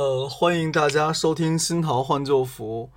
[0.00, 2.88] 呃，欢迎大家收听《新桃换旧符》。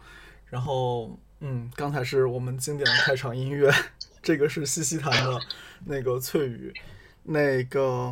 [0.45, 3.69] 然后，嗯，刚才是我们经典的开场音乐，
[4.23, 5.37] 这个是西西弹的
[5.83, 6.73] 那个翠雨。
[7.23, 8.09] 那个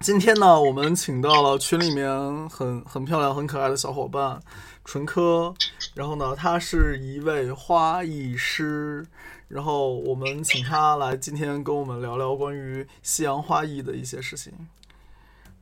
[0.00, 4.42] 今天呢，我们请到了群里面很很漂亮、很可爱的小伙伴
[4.84, 5.54] 纯科。
[5.94, 9.06] 然后呢，他是一位花艺师。
[9.46, 14.52] 然后我们请他来今天跟我们聊聊关于西洋花艺的一些事情。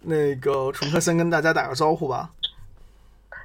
[0.05, 2.31] 那个纯科先跟大家打个招呼吧。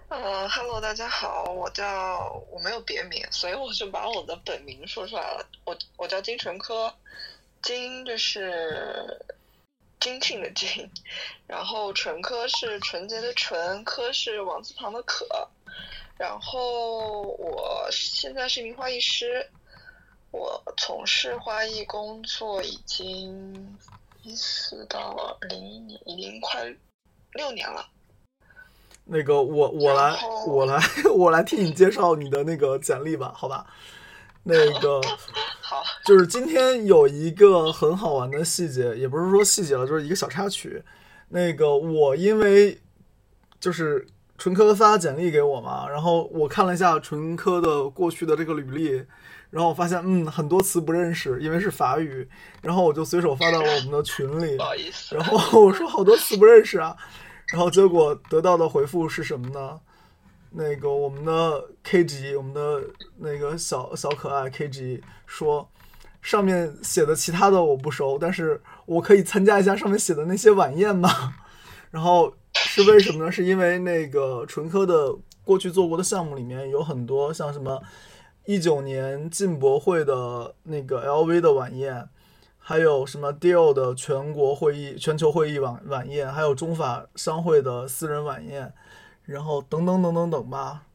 [0.10, 5.46] 呃哈喽，大家好，我叫我没有别名，所以我就把我的本名说出来了。
[5.66, 6.94] 我我叫金纯科，
[7.62, 9.24] 金就是
[10.00, 10.90] 金庆的金，
[11.48, 15.26] 然后纯科是纯洁的纯，科是王字旁的可。
[16.18, 19.48] 然后我现在是一名花艺师，
[20.32, 23.78] 我从事花艺工作已经。
[24.30, 26.64] 一四到零一年，已经快
[27.34, 27.84] 六年了。
[29.06, 30.16] 那个，我我来，
[30.48, 30.80] 我来，
[31.12, 33.66] 我来替你介绍你的那个简历吧，好吧？
[34.44, 35.02] 那个，
[35.62, 40.84] 好，就是今天有一个很好玩的细节，也不是说细节了，就是一个小插曲。
[41.30, 42.80] 那个，我因为
[43.60, 44.06] 就是
[44.38, 49.04] 纯科发简历给我嘛，然后我看了一下纯科的过去的这个履历。
[49.50, 52.30] 然后我发现，嗯，很多词不认识，因为是法语。
[52.62, 54.58] 然后我就随手发到了我们的群里。
[54.58, 55.16] 不好意思。
[55.16, 56.96] 然后我说好多词不认识啊。
[57.48, 59.80] 然后结果得到的回复是什么呢？
[60.52, 62.84] 那个我们的 K G，我们的
[63.18, 65.68] 那个小小可爱 K G 说，
[66.22, 71.10] 上面写的其他的我不熟，但是我可以参加一下上面写的那些晚宴吗？
[71.90, 73.32] 然后是为什么呢？
[73.32, 75.12] 是因为那个纯科的
[75.44, 77.82] 过去做过的项目里面有很多像什么。
[78.50, 82.10] 一九年进博会的那个 LV 的晚宴，
[82.58, 88.74] 还有什么 Dior 的全国会议、全球会议晚晚宴，还有中法商会的私人晚宴，
[89.22, 90.88] 然后等等等等等吧。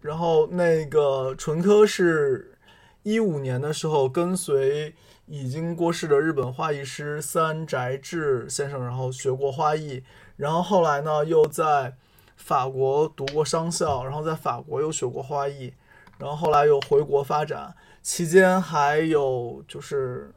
[0.00, 2.56] 然后那个纯科是
[3.02, 4.94] 一五年的时候跟随
[5.26, 10.02] 已经过世的日本花艺师三宅智先生，然后学过花艺，
[10.36, 11.94] 然后后来呢又在
[12.36, 15.74] 法国读过商校，然后在法国又学过花艺。
[16.18, 20.32] 然后后来又回国发展，期间还有就是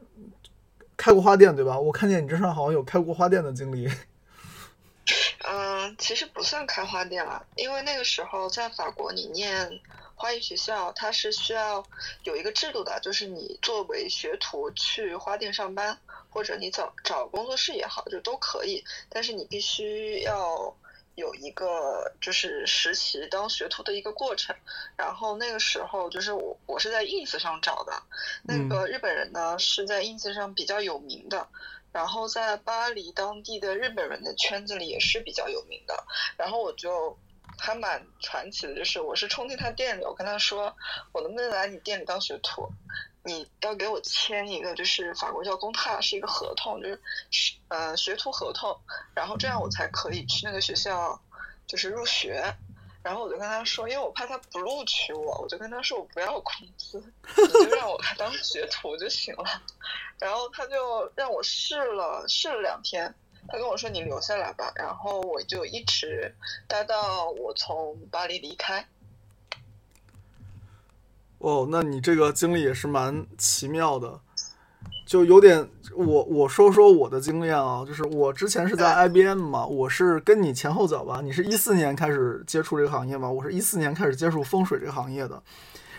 [0.96, 1.78] 开过花店，对吧？
[1.78, 3.88] 我看见你这上好像有开过花店的经历。
[5.48, 9.80] 嗯，其实不算开花店了，因为那个时候在法国，你念
[10.16, 11.84] 花艺学校，它是需要
[12.24, 15.96] 有一个制度的，就是你作为学徒去花店上班，
[16.30, 20.74] 或者你找找工作室也好，就都可以，但是你必须要。
[21.16, 24.54] 有一个就是实习当学徒的一个过程，
[24.96, 28.02] 然后那个时候就是我我是在 ins 上找的，
[28.44, 31.48] 那个日本人呢是在 ins 上比较有名的，
[31.90, 36.04] 然后在巴黎当地的日本人的圈子里也是比较有名的，
[36.36, 37.18] 然后我就
[37.58, 40.76] 还蛮传奇的，就是我是冲进他店里，我跟他说
[41.12, 42.70] 我能不能来你店里当学徒。
[43.26, 48.78] 你要给我签一个，就是法国叫公踏，是一个合同，就是呃学徒合同，
[49.14, 51.20] 然后这样我才可以去那个学校，
[51.66, 52.54] 就是入学。
[53.02, 57.00] 然后我就跟他说，因为我怕他不录取我，我就跟他说我不要工资，
[57.36, 59.44] 你就让我当学徒就行了。
[60.18, 63.14] 然后他就让我试了试了两天，
[63.48, 66.34] 他跟我说你留下来吧，然后我就一直
[66.66, 68.84] 待到我从巴黎离开。
[71.38, 74.18] 哦，那你这个经历也是蛮奇妙的，
[75.04, 85.40] 就有点我我说说我的经验啊，就是我之前是在 IBM 嘛，我是跟你前后脚吧，你是一四年开始接触这个行业嘛，我是一四年开始接触风水这个行业的，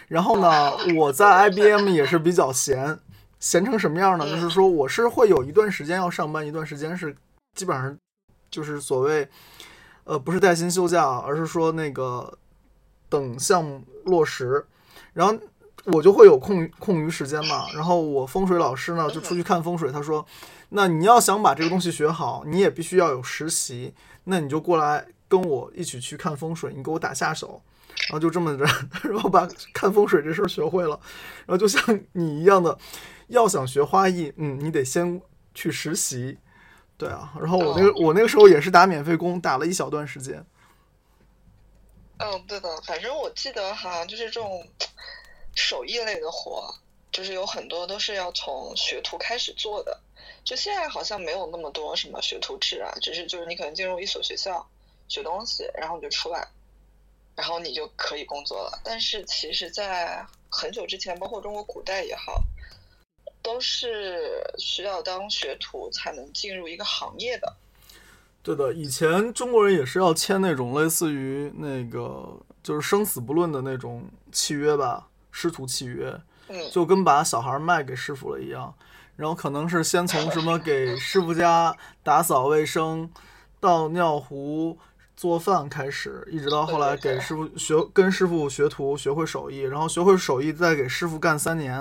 [0.07, 2.97] 然后呢，我在 IBM 也是比较闲，
[3.39, 4.27] 闲成什么样呢？
[4.27, 7.15] 就是说我是会有一段时间要上班，一段时间是
[7.53, 7.95] 基本上
[8.49, 9.29] 就是所谓
[10.03, 12.37] 呃不是带薪休假，而是说那个
[13.07, 14.65] 等项目落实。
[15.17, 15.35] 然后
[15.85, 20.23] 我就会有空空余时间嘛， 然后我风水老师呢就出去看风水，他说，
[20.69, 27.59] 那你要想把这个东西学好，你也必须要有实习，那你就过来跟我一起去看风水，你给我打下手，
[28.09, 28.65] 然后就这么着，
[29.09, 30.99] 然后把看风水这事儿学会了，
[31.47, 32.77] 然后就像你一样的，
[33.29, 35.19] 要想学花艺，嗯，你得先
[35.55, 36.37] 去实习，
[36.95, 40.45] 对啊，然后我那个我那个时候也是打免费工，打了一小段时间。
[42.19, 44.67] 嗯，对的，反正我记得哈就是这种
[45.55, 46.73] 手艺类的活，
[47.11, 49.99] 就是有很多都是要从学徒开始做的。
[50.43, 54.67] 就现在好像没有那么多什么学徒制啊，只是就是你可能进入一所学校
[55.07, 56.47] 学东西，然后你就出来，
[57.35, 58.81] 然后你就可以工作了。
[58.83, 62.41] 但是其实，在很久之前，包括中国古代也好，
[63.43, 67.55] 都是需要当学徒才能进入一个行业的。
[68.47, 76.17] 对的，以前中国人也是要签那种类似于那个就是生死不论的那种契约吧，师徒契约，
[76.47, 78.73] 嗯就跟把小孩卖给师傅了一样。
[79.17, 83.11] 然后可能是先从什么给师傅家打扫卫生、
[83.59, 84.77] 倒尿壶、
[85.17, 91.79] 做饭开始，一直到后来给师傅学跟师傅学徒学会手艺，然后学会手艺再给师傅干三年，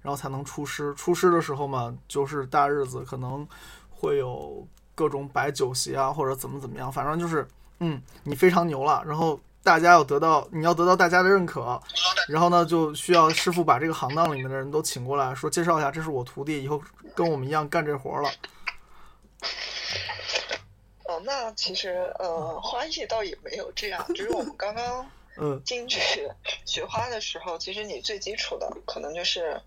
[0.00, 0.94] 然后才能出师。
[0.94, 3.44] 出师的时候嘛，就是大日子，可能
[3.90, 4.64] 会有
[4.94, 7.46] 各种摆酒席啊，或者怎么怎么样，反正就是，
[7.80, 9.02] 嗯，你非常牛了。
[9.06, 11.80] 然后大家要得到，你要得到大家的认可，
[12.28, 16.80] 然后呢，就需要师傅把这个行当里面的人都请过来，说介绍一下，这是我徒弟，以后
[17.14, 18.30] 跟我们一样干这活了。
[21.06, 25.06] 哦，那其实呃，花艺倒也没有这样，就是我们刚刚
[25.36, 26.00] 嗯进去
[26.64, 29.60] 学花的时候，其实你最基础的可能就是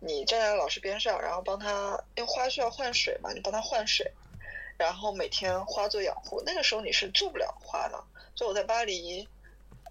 [0.00, 4.10] 你站在老师边上，然后帮他，因为花需要换水嘛，你帮他换水，
[4.78, 6.42] 然后每天花做养护。
[6.44, 8.02] 那个时候你是做不了花的。
[8.34, 9.28] 就我在巴黎，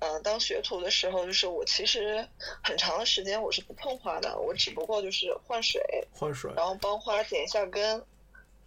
[0.01, 2.27] 呃，当学徒的时候，就是我其实
[2.62, 5.81] 很长的时间我是不碰花的，我只不过就是换水，
[6.12, 8.03] 换水，然后帮花剪一下根，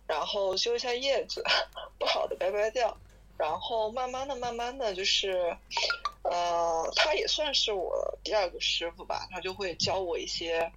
[0.07, 1.45] 然后修一下叶子，
[1.99, 2.97] 不好的掰掰掉，
[3.39, 5.57] 然后慢慢的、慢慢的就是，
[6.23, 10.73] 呃，他也算是我第二个师傅吧，他就会教我一些，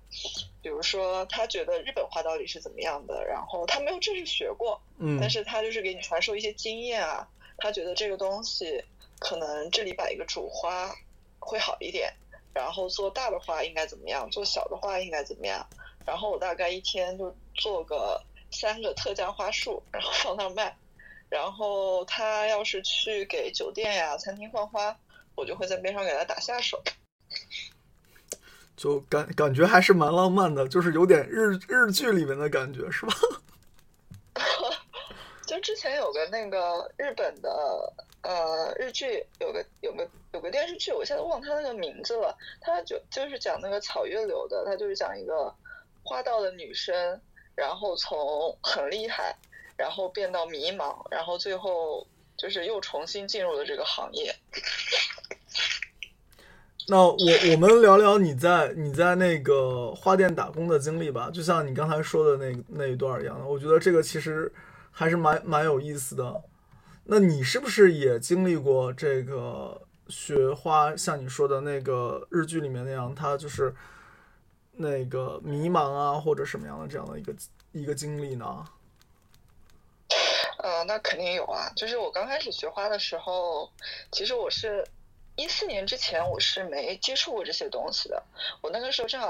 [0.62, 7.28] 比如说他觉得日本花到底是怎么样的，然后他没有正式学过，嗯但是他就是给你传授一些经验啊，
[7.58, 8.84] 他觉得这个东西
[9.20, 10.94] 可能这里摆一个主花
[11.40, 12.14] 会好一点，
[12.54, 15.66] 然后做大的花应该怎么样，做小的花应该怎么样，
[16.06, 18.22] 然后我大概一天就做个
[18.52, 20.78] 三个特价花束，然后放那儿卖，
[21.30, 24.96] 然后他要是去给酒店呀、餐厅换花，
[25.36, 26.82] 我就会在边上给他打下手。
[28.76, 33.14] 就感感觉还是蛮浪漫的，就是有点日日剧里面的感觉，是吧？
[35.46, 42.38] 就之前有个那个日本的呃日剧，有个有个有个电视剧，我现在忘他那个名字了。
[42.62, 45.54] 他就就是讲那个草月流的，他就是讲一个
[46.04, 47.20] 花道的女生，
[47.56, 49.36] 然后从很厉害，
[49.80, 52.06] 然后变到迷茫，然后最后
[52.36, 54.36] 就是又重新进入了这个行业。
[56.90, 57.16] 那我
[57.52, 64.52] 我们聊聊你在你在那个花店打工的经历吧，就像你刚才说的那那一段一样的，我觉得这个其实
[64.92, 66.44] 还是蛮蛮有意思的。
[67.06, 73.74] 那你是不是也经历过这个学花，像你说的那个日剧里面那样，他就是
[74.74, 77.34] 那个迷茫啊，或者什么样的这样的一个
[77.72, 78.66] 一个经历呢？
[80.62, 81.72] 呃，那肯定有啊。
[81.76, 83.72] 就是我刚开始学花的时候，
[84.12, 84.86] 其实我是
[85.36, 88.24] 一四年之前我是没接触过这些东西的。
[88.62, 89.30] 我那个时候正好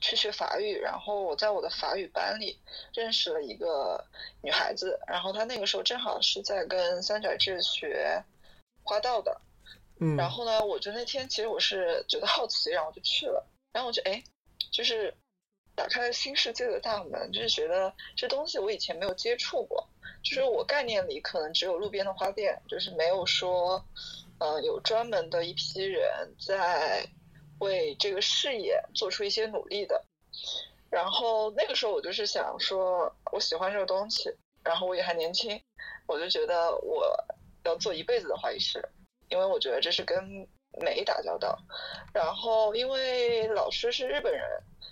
[0.00, 2.58] 去学法语，然后我在我的法语班里
[2.94, 4.04] 认识了一个
[4.42, 8.22] 女孩子，然后她那个时候正好是在跟三宅智学
[8.82, 9.40] 花道的。
[9.98, 14.22] 嗯，然后呢，我就那天其实我是觉得好奇，然后我就去了，然后我就哎，
[14.70, 15.14] 就是
[15.74, 19.86] 打开了新世界的大门，就是觉得这东西我以前没有接触过，
[20.22, 23.84] 就是我概念里可能只有路边的花店，就是没有说，
[24.38, 27.06] 呃，有专门的一批人在
[27.58, 30.04] 为这个事业做出一些努力的。
[30.90, 34.30] 然后那个时候我就是想说，我喜欢这个东西，
[34.62, 35.60] 然后我也还年轻，
[36.06, 37.06] 我就觉得我
[37.64, 38.82] 要做一辈子的花艺师。
[39.28, 40.48] 因为我觉得这是跟
[40.80, 41.56] 美打交道，
[42.12, 44.42] 然后因为老师是日本人，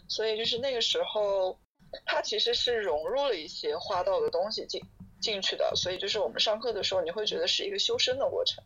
[0.09, 1.59] 所以就是那个时候
[2.07, 4.81] 他其实是融入了一些花道的东西进
[5.21, 8.63] 进去的，所以就是我们上课的时候你会觉得是一个修身的过程。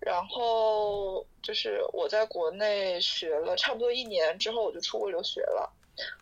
[0.00, 5.72] 然后就是我在国内学了差不多一年之后，我就出国留学了。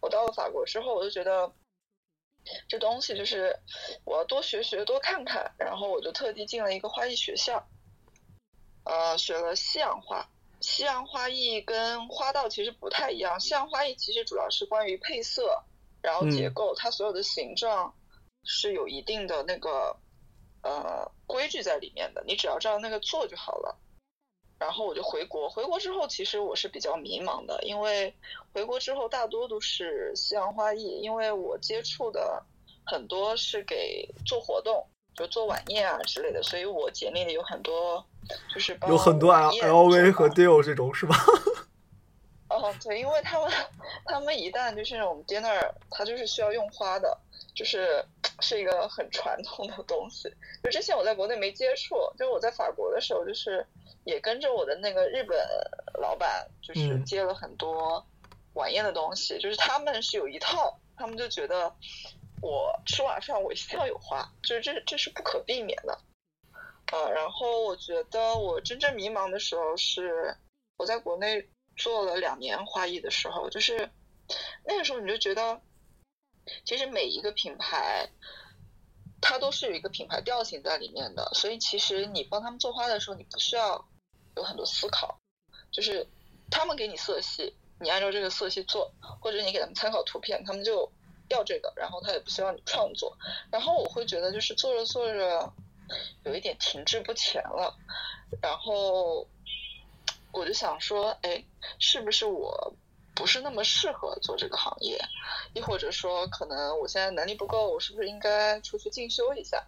[0.00, 1.52] 我到了法国之后，我就觉得
[2.68, 3.58] 这东西就是
[4.04, 7.66] 我要多学学多看看，然后我就特地进了一个花艺学校。
[8.84, 10.28] 呃，学了西洋花，
[10.60, 13.40] 西洋花艺跟花道其实不太一样。
[13.40, 15.64] 西洋花艺其实主要是关于配色，
[16.02, 17.94] 然后结构，它所有的形状
[18.44, 19.96] 是有一定的那个
[20.62, 23.76] 呃规矩在里面的，你只要照那个做就好了。
[24.58, 28.14] 然后我就回国，回国之后其实我是比较迷茫的，因为
[28.52, 32.42] 回国之后大多都是西洋花艺，因为我接触的
[32.86, 34.86] 很多是给做活动。
[35.14, 38.02] 就做晚宴啊之类的，所以我简历里有很多，
[38.54, 41.14] 就是有很多 L L V 和 Dior 这种是吧？
[42.56, 43.50] 哦，对，因为他们
[44.06, 47.16] 他们一旦就是我们 dinner，它就是需要用花的，
[47.54, 48.04] 就是
[48.40, 50.28] 是一个很传统的东西。
[50.62, 53.66] 就之前我在国内没接触，就是我在法国的时候，就是
[54.04, 55.38] 也跟着我的那个日本
[56.00, 58.04] 老板，就是接了很多
[58.54, 61.74] 晚宴的东西，就是他们是有一套，他们就觉得。
[62.44, 65.96] 我吃晚饭我一定要有花，就是这这是不可避免的。
[66.86, 70.36] 啊，然后我觉得我真正迷茫的时候是
[70.76, 71.48] 我在国内
[71.82, 73.90] 做了两年花艺的时候，就是
[74.64, 75.60] 那个时候你就觉得，
[76.64, 78.08] 其实每一个品牌
[79.20, 83.84] 它都是有一个品牌调性在里面的，所以其实你帮他们做花的时候，你不需要
[84.36, 85.18] 有很多思考，
[85.72, 86.06] 就是
[86.50, 90.92] 他们给你色系，你按照这个色系做，或者你给他们参考图片，他们就
[91.30, 93.18] 要这个，然后他也不需要你创作。
[93.50, 95.52] 然后我会觉得就是做着做着。
[96.24, 97.76] 有一点停滞不前了，
[98.40, 99.28] 然后
[100.32, 101.44] 我就想说，哎，
[101.78, 102.74] 是不是我
[103.14, 104.98] 不是那么适合做这个行业？
[105.54, 109.62] 亦或者说，可能我现在能力不够，我是不是应该出去进修一下？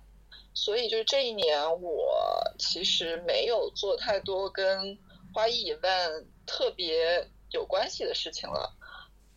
[0.54, 4.98] 所以就是这一年，我其实没有做太多跟
[5.34, 6.08] 花艺以外
[6.46, 8.72] 特别有关系的事情了。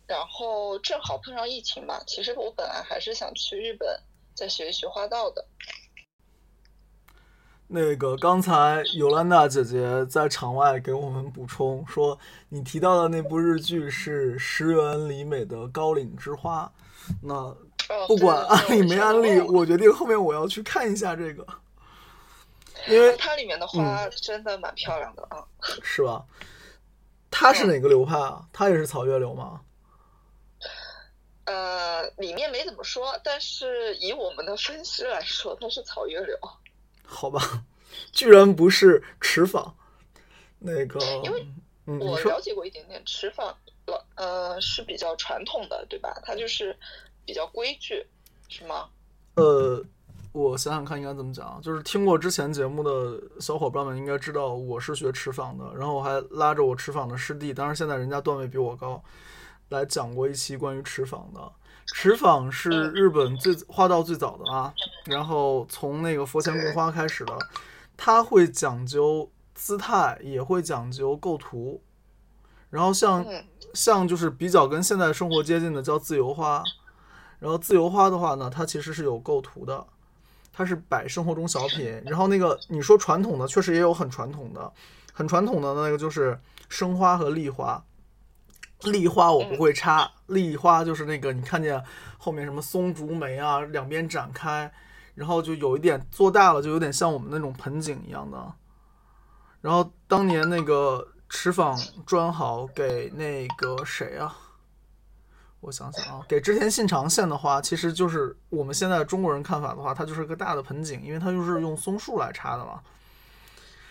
[0.06, 4.00] 然后正好碰上疫情嘛，其实我本来还是想去日本
[4.34, 5.44] 再学一学花道的。
[7.70, 16.64] 那个刚才尤兰达姐姐在场外给我们补充说，你提到的那部日剧是石原里美的《高岭之花》。
[17.22, 17.54] 那
[18.06, 21.46] 不管安利没安利，我决定后面我要去看一下这个，
[22.86, 25.44] 因为它里面的花真的蛮漂亮的啊。
[25.82, 26.24] 是吧？
[27.30, 28.42] 它是哪个流派啊？
[28.50, 29.60] 它也是草月流吗？
[31.44, 36.34] 呃，里面没怎么说，但是以我们的分析来说，它是草月流。
[37.10, 37.64] 好吧，
[38.12, 39.74] 居然不是池坊，
[40.58, 41.46] 那个，因为
[41.86, 43.56] 我了解过一点点池坊，
[44.14, 46.20] 呃，是比较传统的，对吧？
[46.22, 46.76] 它就是
[47.24, 48.06] 比较规矩，
[48.48, 48.90] 是吗？
[49.36, 49.82] 呃，
[50.32, 59.02] 我想想看应该怎么讲，就是听过之前节目的小伙伴们应该知道，我是学池坊的，然后我还拉着我池坊的师弟，当然现在人家段位比我高，
[59.70, 61.52] 来讲过一期关于池坊的。
[61.94, 64.72] 持坊是日本最花道最早的啊，
[65.06, 67.36] 然后从那个佛前供花开始的，
[67.96, 71.82] 它会讲究姿态，也会讲究构图，
[72.70, 73.24] 然后像
[73.74, 76.62] 像就是比较跟现代生活接近的叫自由花，
[77.40, 79.84] 然后自由花的话呢，它其实是有构图的，
[80.52, 84.72] 它是摆生活中小品，然后那个你说传统的确实也有很传统的，
[85.12, 87.82] 很传统的那个就是生花和立花。
[88.84, 91.82] 立花我不会插，立花就是那个你看见
[92.16, 94.72] 后面什么松竹梅啊，两边展开，
[95.16, 98.52] 然后就有一点做大了，就有点像我们那种盆景一样的。
[99.60, 104.36] 然后当年那个池坊专好给那个谁啊？
[105.60, 112.80] 我想想啊，给织田信长献的花，其实就是我们现在中国人看法的话，它就是个大的盆景，因为它就是用松树来插的嘛。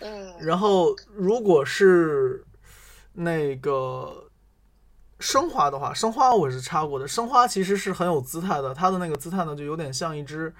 [0.00, 0.34] 嗯。
[0.40, 2.42] 然后如果是
[3.12, 4.24] 那个。
[5.20, 7.08] 生花的话，生花我是插过的。
[7.08, 10.54] 生花其实是很有姿态的，它的那个姿态呢，就有点像一只，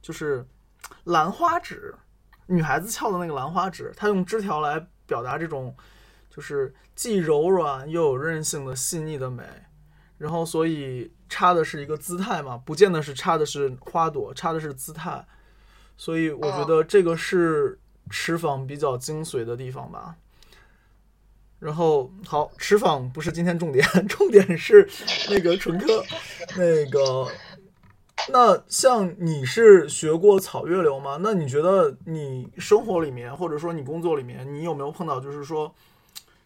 [0.00, 0.46] 就是
[1.04, 1.94] 兰花指，
[2.46, 3.92] 女孩子翘的那个兰花指。
[3.96, 5.74] 它用枝条来表达这种，
[6.30, 9.42] 就是既柔软又有韧性的细腻的美。
[10.16, 15.26] 然后，所以插的是一个姿态嘛，不见得是插的是花朵，插的是姿态。
[15.96, 17.78] 所以，我觉得这个是
[18.10, 20.14] 持坊比较精髓的地方吧。
[21.58, 24.88] 然后好，持坊不是今天重点， 重点是
[25.30, 26.04] 那个纯科，
[26.56, 27.26] 那个，
[28.28, 31.18] 那像你是学过草月流吗？
[31.20, 35.74] 那你觉得你生活里面或者说你工作里面，你有没有碰到就是说，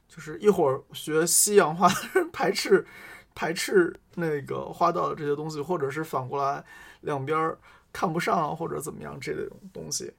[0.09, 1.89] 就是一会儿学西洋花
[2.33, 2.87] 排斥
[3.35, 6.65] 排斥那个花道的这些东西，或者是反过来
[7.01, 7.57] 两边
[7.93, 10.13] 看不上或者怎么样这种东西，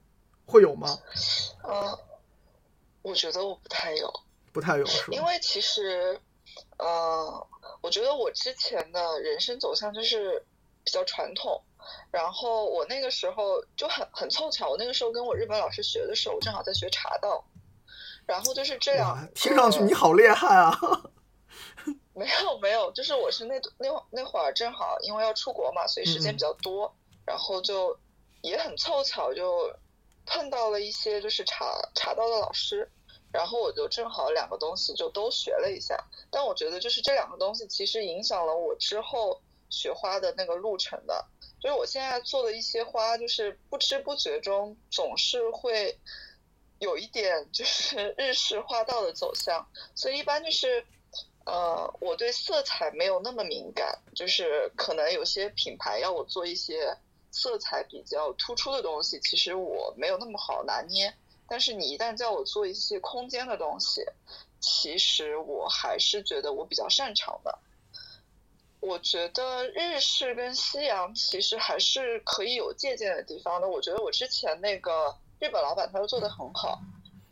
[0.45, 0.89] 会有吗？
[1.63, 1.97] 呃，
[3.01, 4.11] 我觉得我不太有。
[4.51, 5.17] 不太有是吧？
[5.17, 6.19] 因为其实，
[6.77, 7.47] 呃，
[7.81, 10.43] 我觉得我之前的人生走向就是
[10.83, 11.61] 比较传统，
[12.11, 17.43] 然后我那个时候就很很凑巧，我那个时候跟我日本老师学的时候，我正好在学茶道，
[18.25, 19.27] 然后就是这样。
[19.35, 20.71] 听上去你好厉害啊！
[22.13, 26.93] 没有没有，就是我是那那那会儿正好因为要出国嘛，所以时间比较多，
[27.25, 27.97] 然后就
[28.41, 29.73] 也很凑巧就
[30.25, 31.65] 碰到了一些就是茶
[31.95, 32.91] 茶道的老师。
[33.31, 35.95] 然后我就正好两个东西就都学了一下，
[36.31, 41.25] 但我觉得就是这两个东西其实影响了我之后学花的那个路程的。
[41.59, 45.99] 就是我现在做的一些花，就是不知不觉中总是会
[46.79, 50.85] 有一点就是 日式花道的走向，所以一般就是
[51.45, 56.97] 呃我对色彩没有那么敏感，就是可能有些品牌要我做一些
[57.29, 61.13] 色彩比较突出的东西，其实我没有那么好拿捏。
[61.49, 64.05] 但是你一旦叫我做一些空间的东西，
[64.59, 67.59] 其实我还是觉得我比较擅长的。
[68.81, 73.67] 我觉得日式跟西洋其实还是可以有借鉴的地方的。
[73.67, 76.79] 我觉得我之前那个日本老板他就做的很好，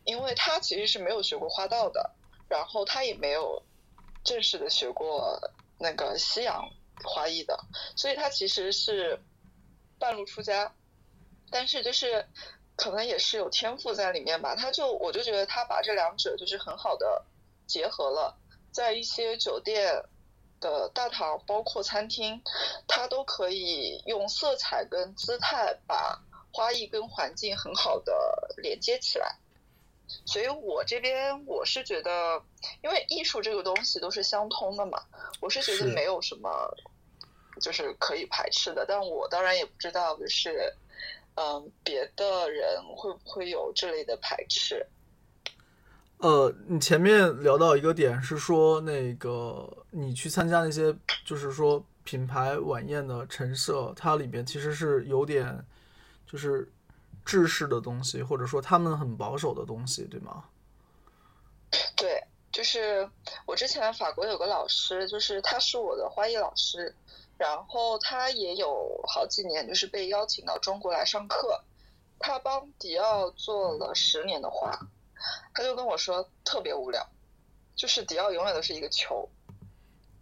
[0.03, 2.12] 因为他其实是没有学过花道的，
[2.50, 3.63] 然后他也没有
[4.25, 5.39] 正式的学过
[5.77, 6.69] 那个西洋
[7.03, 7.57] 花艺的，
[7.95, 9.17] 所以他其实是
[9.97, 10.75] 半路出家，
[11.50, 12.27] 但是就是
[12.77, 14.55] 可能也是有天赋在里面吧。
[14.55, 17.25] 他就我就觉得他把这两者就是很好的
[17.65, 18.38] 结合了，
[18.72, 20.01] 在一些酒店。
[20.60, 22.41] 的大堂包括餐厅，
[22.88, 26.19] 他都可以用色彩跟姿态把
[26.51, 29.36] 花艺跟环境很好的连接起来。
[30.25, 32.41] 所以我这边我是觉得，
[32.81, 35.03] 因为艺术这个东西都是相通的嘛，
[35.41, 36.50] 我是觉得没有什么
[37.62, 38.84] 就是可以排斥的。
[38.84, 40.74] 但我当然也不知道，就是
[41.39, 44.86] 嗯，别的人会不会有这类的排斥。
[46.17, 55.63] 呃，你前面聊到一个点是说，那个你去参加那些就是说品牌晚宴的陈设，它里面其实是有点
[56.25, 56.67] 就是
[57.24, 60.44] 制式的东西，或者说他们很保守的东西，对吗？
[61.96, 62.20] 对，
[62.51, 63.08] 就是
[63.46, 66.96] 我之前法国有个老师，就是他是我的花艺老师，
[67.38, 71.63] 然后他也有好几年就是被邀请到中国来上课，
[72.20, 74.79] 他帮迪奥做了十年的画。
[75.53, 77.08] 他就跟我说特别无聊，
[77.75, 79.27] 就是迪奥永远都是一个球，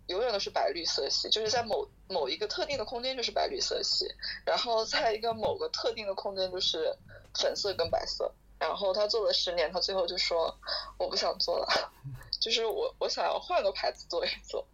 [0.08, 4.08] 永远都是白绿色系，就是在某某一个特定的空间就是白绿色系，
[4.46, 6.98] 然后在一个某个特定的空间就是
[7.34, 8.34] 粉色跟白色。
[8.58, 10.58] 然后他做了十年，他最后就说
[10.98, 11.68] 我不想做了，
[12.40, 14.66] 就是我我想要换个牌子做一做。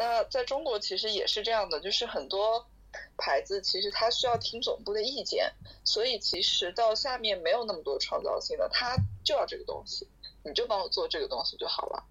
[0.00, 2.64] 那在中国其实也是这样的，就是很多。
[3.16, 5.48] 牌子其实它需要听总部的意见，
[5.84, 10.08] 所以其实到下面没有那么多创造性的，他就要这个东西，
[10.42, 12.02] 你就帮我做这个东西就好了。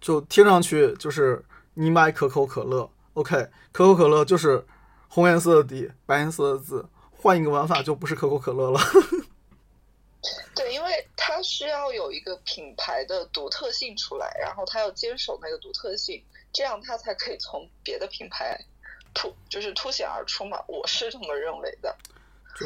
[0.00, 1.44] 就听上去就是
[1.74, 4.64] 你买可口可乐，OK，可口可乐就是
[5.08, 8.80] 红颜色的底，白颜色的字，换一个玩法就不是可口可乐了。
[10.54, 18.58] 对，因为它需要有一个品牌的独特性出来，然后它要坚守那个独特性，这样它才可以从别的品牌。
[19.12, 21.92] 突就是凸显而出嘛，我是这么认为的。
[22.56, 22.64] 就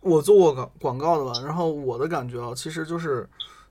[0.00, 3.26] 我做过广广告的吧，然后我的感觉啊，其实就是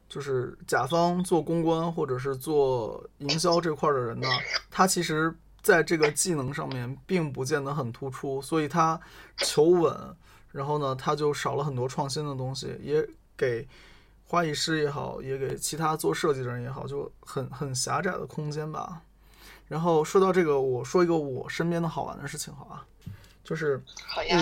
[0.09, 4.27] 就是甲方做公关或者是做营销这块的人呢，
[4.71, 8.99] 他其实在这个技能上面并不见得很突出，所以他
[9.37, 9.95] 求稳，
[10.51, 13.67] 然后呢，他就少了很多创新的东西，也给
[14.25, 19.03] 花艺师也好，也给其他做设计的人也好，就很很狭窄的空间吧。
[19.71, 22.85] 然后说到这个，我说一个我身边的好玩的事情，好吧？
[23.41, 23.81] 就是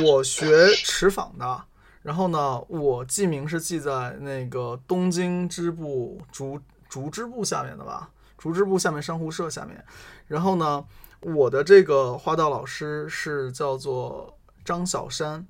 [0.03, 1.63] 我学持坊的，
[2.01, 8.09] 然后呢，我记名是记在那个东京支部竹竹支部下面的吧？
[8.39, 9.85] 竹支部下面珊瑚社下面。
[10.25, 10.83] 然后呢，
[11.19, 15.45] 我的这个花道老师是叫做张小山，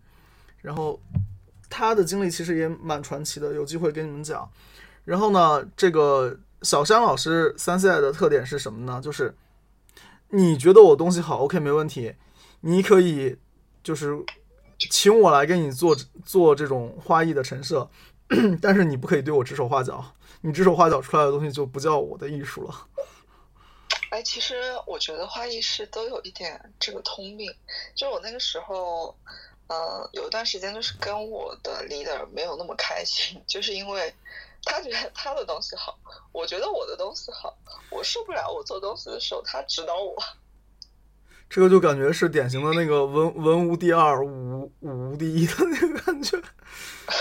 [0.61, 0.99] 然后
[1.69, 4.51] 他的经历其实也蛮传奇的，有机会跟你们讲。
[5.05, 8.99] 然后呢，这个小山老师三 C 的特点是什么呢？
[9.01, 9.33] 就是
[10.31, 12.13] 你觉得我东西好，OK，没问题。
[12.61, 13.37] 你可以
[13.83, 14.13] 就是
[14.77, 17.89] 请我来给你做做这种花艺的陈设，
[18.61, 20.13] 但是你不可以对我指手画脚。
[20.41, 22.87] 你指手画脚出来的东西就不叫我的艺术了。
[24.11, 27.51] 哎，其实我觉得花艺师都有一点这个通病。
[27.95, 29.15] 就我那个时候，
[29.67, 34.13] 呃，有一段时间就是跟我的 leader 没有那么开心，就是因为。
[34.69, 35.97] 他觉得他的东西好，
[36.31, 37.57] 我觉得我的东西好，
[37.89, 40.15] 我受不了我做东西的时候他指导我。
[41.49, 46.39] 这个就感觉是典型的那个文文无第二，武武无第一的那个感觉，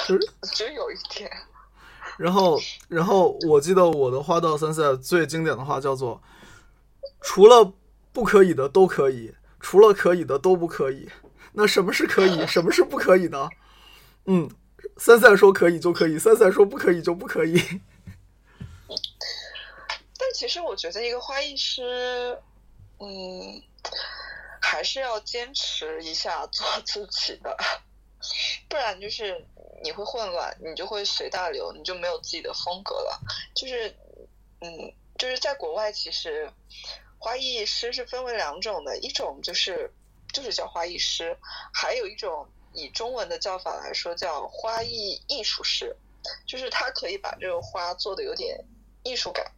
[0.07, 1.31] 就是 只有一点。
[2.19, 2.59] 然后，
[2.89, 6.21] 然后我记得我的花道三赛最经典的话叫做：
[7.23, 7.73] 除了
[8.13, 11.09] 不可以的都可以，除了可以的都不可以。
[11.53, 13.49] 那什么是可以，什么是不可以呢？
[14.27, 14.51] 嗯。
[14.99, 17.57] 三三说可以就可以，三三说不可以就不可以。
[20.19, 22.37] 但其实我觉得一个花艺师，
[22.99, 23.63] 嗯，
[24.61, 27.57] 还是要坚持一下做自己的，
[28.69, 29.47] 不然就是
[29.83, 33.21] 你会混乱，你就会随大流，你就没有自己的风格了。
[33.55, 33.89] 就是，
[34.61, 36.51] 嗯，就是在国外，其实
[37.19, 39.93] 花艺师是分为两种的，一种就是
[40.33, 41.39] 就是叫花艺师，
[41.73, 42.49] 还有一种。
[42.79, 45.97] 以中文的叫法来说，叫花艺艺术师，
[46.47, 48.65] 就是他可以把这个花做的有点
[49.03, 49.51] 艺术感。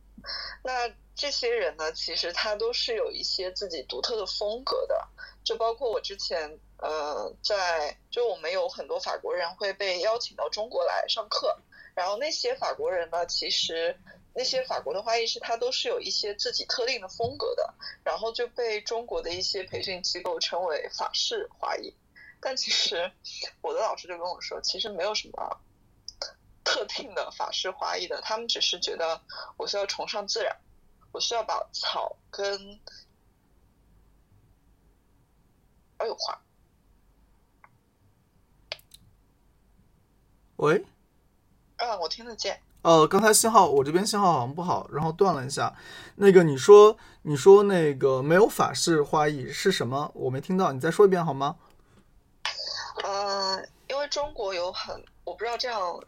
[0.64, 5.06] 那这些人呢，其实他都是有一些自己独特的风格的。
[5.44, 11.58] 就包括我之前，呃，在就我们有很多法国人会被邀请到中国来上课，
[11.94, 13.98] 然后那些法国人呢，其实
[14.34, 21.94] 那些法国的花艺师，他都是有一些自己特定的风格的，然后就被中国的一些培训机构称为法式花艺。
[22.40, 23.12] 但其实
[23.60, 25.60] 我的老师就跟我说，其实没有什么
[26.64, 29.20] 特定的法式花艺的，他们只是觉得
[29.56, 30.56] 我需要崇尚自然，
[31.12, 32.80] 我需要把草跟
[35.98, 36.40] 哎呦花。
[40.56, 40.84] 喂，
[41.76, 42.62] 嗯，我听得见。
[42.82, 45.76] 呃，刚才信号我这边信号好像不好，然后断了一下。
[46.16, 50.10] 那个你说你说那个没有法式花艺是什么？
[50.14, 51.56] 我没听到，你再说一遍好吗？
[53.02, 55.98] 呃，因为中国有很，我不知道这样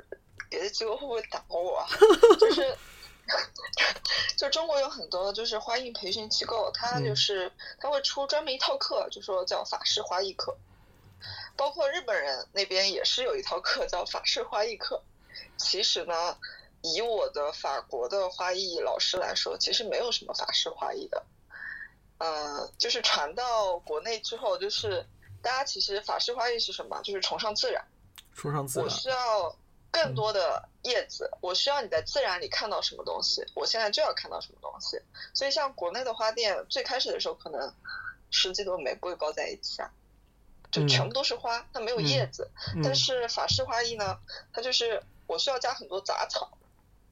[0.48, 1.86] 别的机构会不会打我啊？
[2.40, 2.76] 就是
[4.36, 10.56] 就中国有很多就是花艺培训机构，它就是它会出专门一套课，就说叫法式花艺课。
[11.56, 15.02] 包括日本人那边也是有一套课叫法式花艺课。
[15.56, 16.36] 其实呢，
[16.82, 21.24] 以我的法国的花艺老师来说，其实没有什么法式花艺的。
[22.18, 25.06] 呃，就是传到国内之后，就是
[25.42, 27.02] 大家其实法式花艺是什么？
[27.02, 27.84] 就是崇尚自然。
[28.34, 28.86] 崇尚自然。
[28.86, 29.56] 我需要
[29.90, 34.98] 更多的叶子，我需要你在自然里看到什么东西，我现在就要看到什么东西。
[35.34, 37.74] 所以像国内的花店，最开始的时候可能
[38.30, 39.90] 十几朵玫瑰包在一起啊。
[40.70, 42.50] 就全部都是花，它没有叶子。
[42.82, 44.18] 但是法式花艺呢，
[44.54, 46.50] 它就是我需要加很多杂草，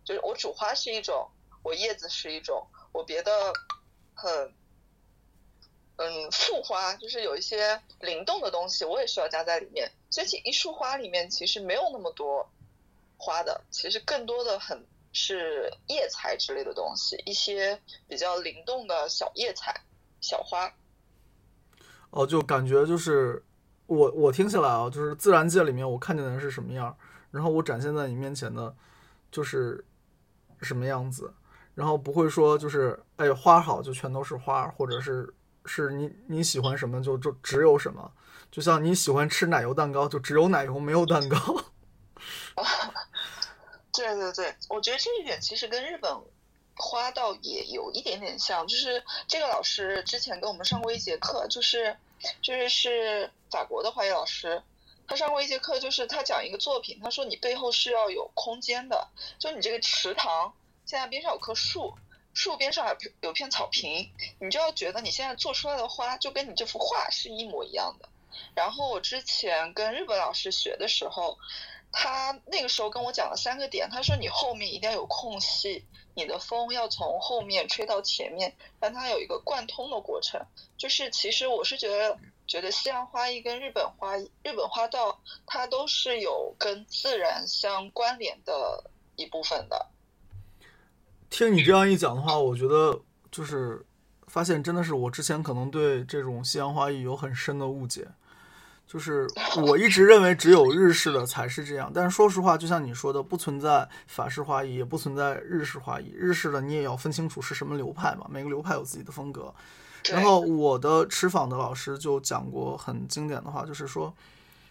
[0.03, 1.31] 就是我主花是一种，
[1.63, 3.53] 我叶子是一种，我别的
[4.15, 4.55] 很
[6.01, 9.93] 嗯副花，就是有一些灵动的东西，我也需要加在里面。
[10.11, 12.51] 所以一束花里面其实没有那么多
[13.17, 19.81] 花的，其实更多的很是叶材之类的东西，一些比较灵动的小叶材、
[20.21, 20.73] 小花。
[22.11, 23.45] 哦，就感觉就是。
[23.91, 26.97] 我我听起来啊，就是自然界里面我看见的是什么样，
[27.33, 28.73] 然后我展现在你面前的，
[29.33, 29.85] 就是
[30.63, 31.35] 什么样子，
[31.75, 38.13] 然后不会说就是哎花好就全都是花，或者是是你你喜欢什么就就只有什么，
[38.51, 41.39] 就像你喜欢吃奶油蛋糕就只有奶油没有蛋糕。
[43.93, 46.17] 对对对，我觉得这一点其实跟日本
[46.75, 51.97] 花道也有一点点像，就是这个老师之前给我们上过一节课，就是
[52.43, 53.31] 就是是。
[53.51, 54.63] 法国的花艺老师，
[55.09, 59.09] 他上过一节课，就是他讲一个作品，他说你背后是要有空间的，
[59.41, 60.55] 就你这个池塘
[60.87, 61.93] 现在边上有棵树，
[62.35, 68.09] 树边上有有片草坪，你就要觉得你现在做出来的花就跟你这幅画是一模一样的。
[68.55, 71.39] 然后我之前跟日本老师学的时候，
[71.93, 80.41] 他那个时候跟我讲了三个点，他说你后面一定要有空隙，你的风要从后面吹到前面，让它有一个贯通的过程。
[80.77, 82.19] 就是其实我是觉得。
[82.51, 89.87] 觉得西洋花艺跟日本花、日本花道，它都是有跟自然相关联的一部分的。
[91.31, 93.87] 听你这样一讲的话，我觉得就是
[94.27, 98.09] 发现真的是我之前可能对这种西洋花艺有很深的误解，
[98.87, 99.27] 就是
[99.65, 101.91] 我一直认为只有日式的才是这样。
[101.95, 106.13] 但是说实话，就像你说的，不存在法式花艺，也不存在日式花艺。
[106.13, 109.55] 日式的你也要分清楚是什么流派嘛，每个流派有自己的风格。
[110.11, 114.13] 然后我的持坊的老师就讲过很经典的话，就是说，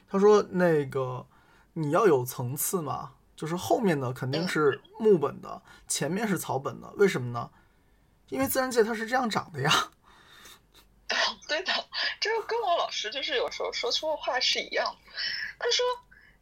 [0.10, 1.26] 他说那个
[1.74, 7.50] 你要有层次嘛，就是后面的肯定是木本的，前面是草本的，为什么呢？
[8.28, 9.72] 因为自然界它是这样长的呀。
[11.48, 11.72] 对的，
[12.20, 14.94] 这个跟我老师就是有时候说错话是一样。
[15.58, 15.86] 他说，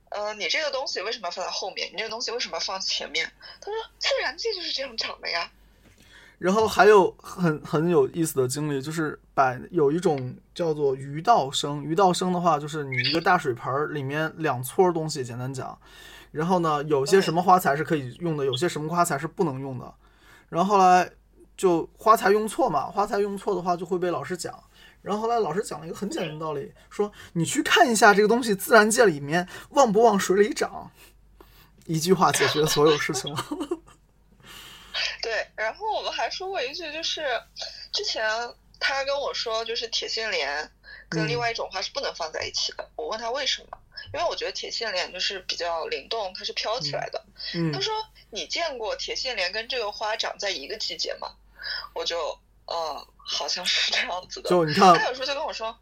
[0.09, 1.87] 呃，你这个东西为什么要放在后面？
[1.93, 3.31] 你这个东西为什么要放前面？
[3.61, 5.51] 他说，自然界就是这样长的呀。
[6.39, 15.79] 然后还有很很有意思的经历，就是把有一种叫做鱼道生，鱼道生的话，就是你一个大水盆里面两撮东西，简单讲。
[16.37, 19.91] 然后呢，有些什么花材是可以用的，有些什么花材是不能用的。
[20.49, 21.09] 然后后来
[21.57, 24.63] 就花材用错嘛，花材用错的话就会被老师讲。
[25.01, 30.91] 然后后来老师讲了一个很简单的道理，说你去看一下这个东西自然界里面往不往水里长，
[31.85, 33.45] 一句话解决所有事情了。
[35.23, 37.21] 对，然后我们还说过一句，就是
[37.91, 38.23] 之前
[38.79, 40.69] 他跟我说，就是铁线莲
[41.09, 42.87] 跟另外一种花是不能放在一起的。
[42.95, 43.77] 我问他为什么，
[44.13, 47.23] 因为我觉得铁线莲就是比较灵动，它是飘起来的。
[47.73, 47.93] 他说
[48.31, 51.27] ：“你见过铁线莲跟这个花长在一个季节吗？”
[51.93, 54.49] 我就嗯，好像是这样子的。
[54.49, 55.77] 就你看，他有时候就跟我说，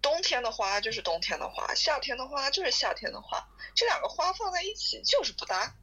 [0.00, 3.44] 冬天的花就是冬天的花，夏天的花就是夏天的花，
[3.74, 5.74] 这两个花放在一起就是不搭。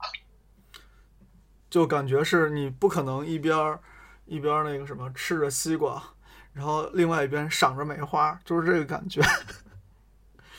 [1.70, 3.82] 就感觉是你不可能一边儿
[4.26, 6.02] 一边儿那个什么吃着西瓜，
[6.54, 9.22] 然后另外一边赏着梅花，就是这个感觉。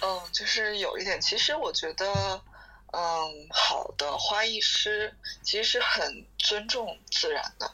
[0.03, 1.21] 嗯，就是有一点。
[1.21, 2.07] 其实我觉得，
[2.93, 3.03] 嗯，
[3.51, 7.71] 好的花艺师其实是很尊重自然的。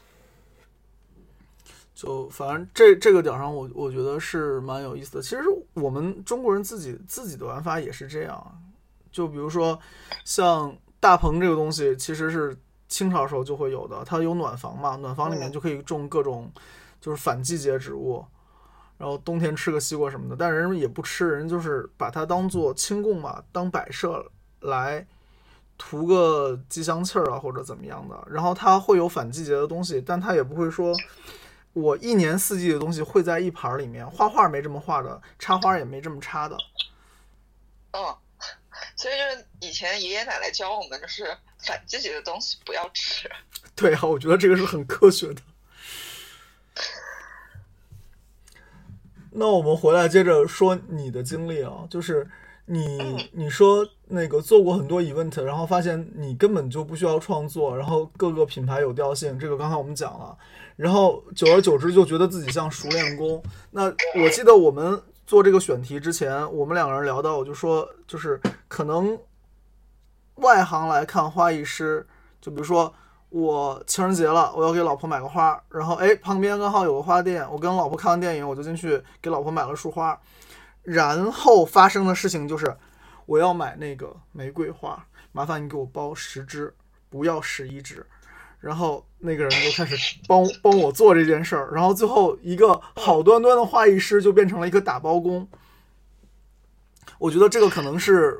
[1.95, 5.21] 就反正这这个点上，我我觉得是蛮有意思的。
[5.21, 8.61] 其实我们中国人自己自己的玩法也是这样。
[9.11, 9.79] 就比如说
[10.25, 12.57] 像大棚这个东西，其实是
[12.87, 16.51] 清朝时候就会有的，它有暖房嘛，暖房里面就可以种各种
[16.99, 18.25] 就是反季节植物，
[19.03, 20.35] 然后冬天吃个西瓜什么的。
[20.39, 25.05] 但人也不吃，人就是把它当做清供嘛，当摆设来
[25.77, 28.27] 图个吉祥气儿啊，或者怎么样的。
[28.31, 30.95] 然后它会有反季节的东西，但它也不会说。
[31.73, 36.55] 我一年四季的东西会在一盘里面，画画没这么画的，插花也没这么插的。
[37.93, 38.15] 嗯，
[38.95, 41.35] 所以就是以前爷爷奶奶教我们，就是
[41.65, 43.27] 反季节的东西不要吃。
[43.75, 45.41] 对啊，我觉得这个是很科学的。
[49.35, 52.27] 那我们回来接着说你的经历啊，就是
[52.65, 60.37] 你你说那个做过很多 event，然后发现你根本就不需要创作，然后各个品牌有调性，这个刚才我们讲了。
[60.75, 63.41] 然后久而久之就觉得自己像熟练工。
[63.71, 63.85] 那
[64.21, 69.17] 我记得我们做这个选题之前，我们两个人聊到，我就说，就是可能
[70.35, 72.05] 外行来看花艺师，
[72.41, 72.93] 就比如说
[73.33, 80.15] 我情人节了，我要给老婆买个花，然后哎旁边刚好有个花店，我跟老婆看完电影，我就进去给老婆买了束花，
[80.83, 82.77] 然后发生的事情就是
[83.25, 86.71] 我要买那个玫瑰花，麻烦你给我包十支，
[87.09, 88.05] 不要十一支。
[88.59, 95.49] 然后那个人就开始帮帮我做这件事儿，然后最后一个好端端的花艺师就变成了一个打包工。
[97.17, 98.39] 我觉得这个可能是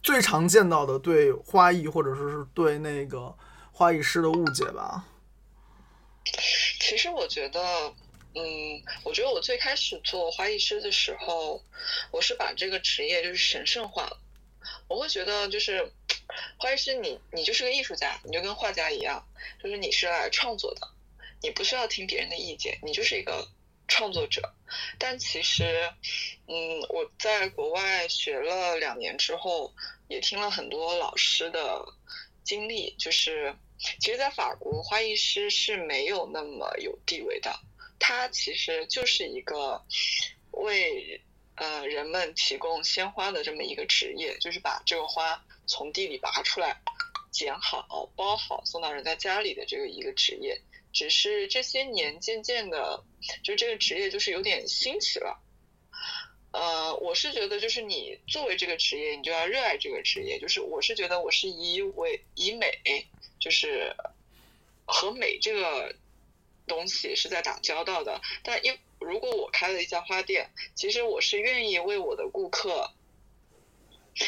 [0.00, 3.34] 最常见到的对花艺或者说是对那个
[3.80, 5.02] 花艺师的误解吧。
[6.80, 7.60] 其实我觉得，
[8.34, 11.64] 嗯，我觉得我最开始做花艺师的时候，
[12.10, 14.20] 我是把这个职业就是神圣化了。
[14.86, 15.90] 我会觉得就是。
[16.58, 19.26] 花艺师，你你就是个艺术家，你就跟画家一样，
[19.62, 20.86] 就是你是来创作的，
[21.42, 23.48] 你不需要听别人的意见，你就是一个
[23.88, 24.54] 创作者。
[24.96, 25.90] 但其实，
[26.46, 29.74] 嗯，我在国外学了两年之后，
[30.06, 31.84] 也听了很多老师的
[32.44, 33.52] 经历，就是
[34.00, 37.58] 其实，在法国，花艺师是没有那么有地位的，
[37.98, 39.82] 他其实就是一个
[40.50, 41.20] 为
[41.56, 45.44] 呃人们提供鲜花的这么一个职业，就是把这个花。
[45.66, 46.80] 从地里拔出来，
[47.30, 50.60] 剪好、包好，送到人家家里的这个一个职业，
[50.92, 53.04] 只是这些年渐渐的，
[53.44, 55.40] 就这个职业就是有点兴起了。
[56.50, 60.40] 呃，我是觉得，就是你作为这个职业，你就要热爱这个职业。
[60.40, 62.80] 就是我是觉得，我是以为以美，
[63.40, 63.96] 就是
[64.84, 65.96] 和美这个
[66.68, 68.20] 东西是在打交道的。
[68.44, 72.92] 但因如果我开了一家花店，其实我是愿意为我的顾客。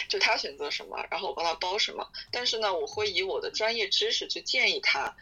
[0.08, 2.10] 就他选择什么，然后我帮他包什么。
[2.30, 5.16] 但是呢，我会以我的专业知识去建议他。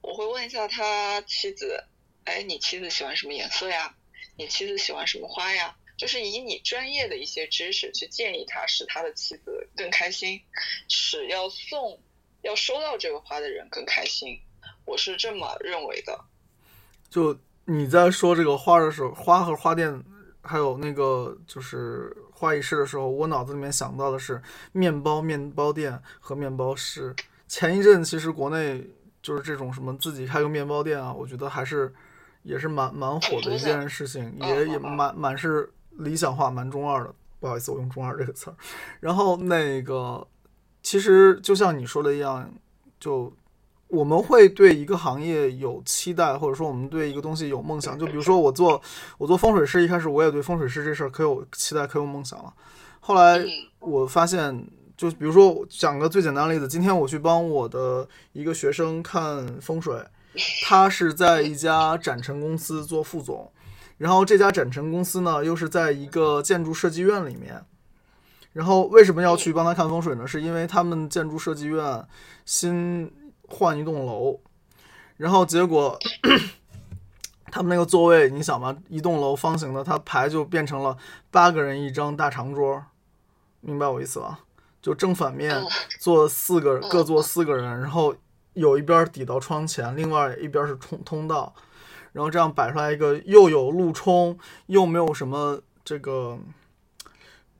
[0.00, 1.84] 我会问一下他妻子，
[2.24, 3.94] 哎，你妻子喜欢什么颜色呀？
[4.36, 5.76] 你妻子喜欢什么花呀？
[5.98, 10.42] 就是以你专业的一些知识去建议他，使他的妻子更开心，
[10.88, 12.00] 使要送、
[12.46, 14.40] 要收到这个花的人更开心。
[14.84, 16.18] 我是这么认为的。
[17.10, 20.02] 就你在说这个花的时候，花和花店。
[20.48, 27.12] 还有那个就是花艺师的时候，我脑子里面想到的是面包面包店和面包师。
[27.48, 28.88] 前一阵其实国内
[29.20, 31.92] 就是这种什么自己开个面包店啊，我觉得还是
[32.44, 37.12] 也是蛮蛮火的一件事情，也也蛮蛮是理想化、蛮中二的。
[37.40, 38.54] 不好意思，我用中二这个词儿。
[39.00, 40.24] 然后那个
[40.86, 42.48] 其实就像你说的一样，
[43.00, 43.32] 就。
[43.88, 47.96] 我们会对一个行业有期待，或者说我们对一个东西有梦想。
[47.96, 48.82] 就比如说我做
[49.16, 52.52] 我做风水师，一开始我也对风水师这事儿可有期待，可有梦想了。
[52.98, 53.40] 后来
[53.78, 60.04] 我发现，就比如说讲个最简单的例子，今天我去帮我的一个学生看风水，
[60.64, 63.52] 他是在一家展陈公司做副总，
[63.98, 67.64] 然后这家展陈公司呢又是在一个建筑设计院里面。
[68.56, 70.26] 然后为什么要去帮他看风水呢？
[70.26, 72.04] 是因为他们建筑设计院
[72.44, 73.12] 新。
[73.48, 74.40] 换一栋楼，
[75.18, 75.96] 然后结果
[77.52, 80.96] 他们那个座位，你想吧，一栋楼方形的，它排就变成了
[81.30, 82.82] 八个人一张大长桌，
[83.60, 84.40] 明白我意思吧？
[84.82, 85.62] 就正反面
[86.00, 88.16] 坐四个，各坐四个人，然后
[88.54, 91.54] 有一边抵到窗前，另外一边是通通道，
[92.10, 96.36] 然后这样摆出来一个又有路冲，又没有什么这个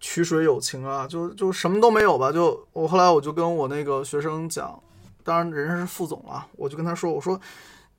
[0.00, 2.30] 曲水有情啊，就就什么都没有吧？
[2.32, 4.80] 就我后来我就跟我那个学生讲。
[5.24, 7.40] 当然，人家是副总啊，我就跟他说：“我说，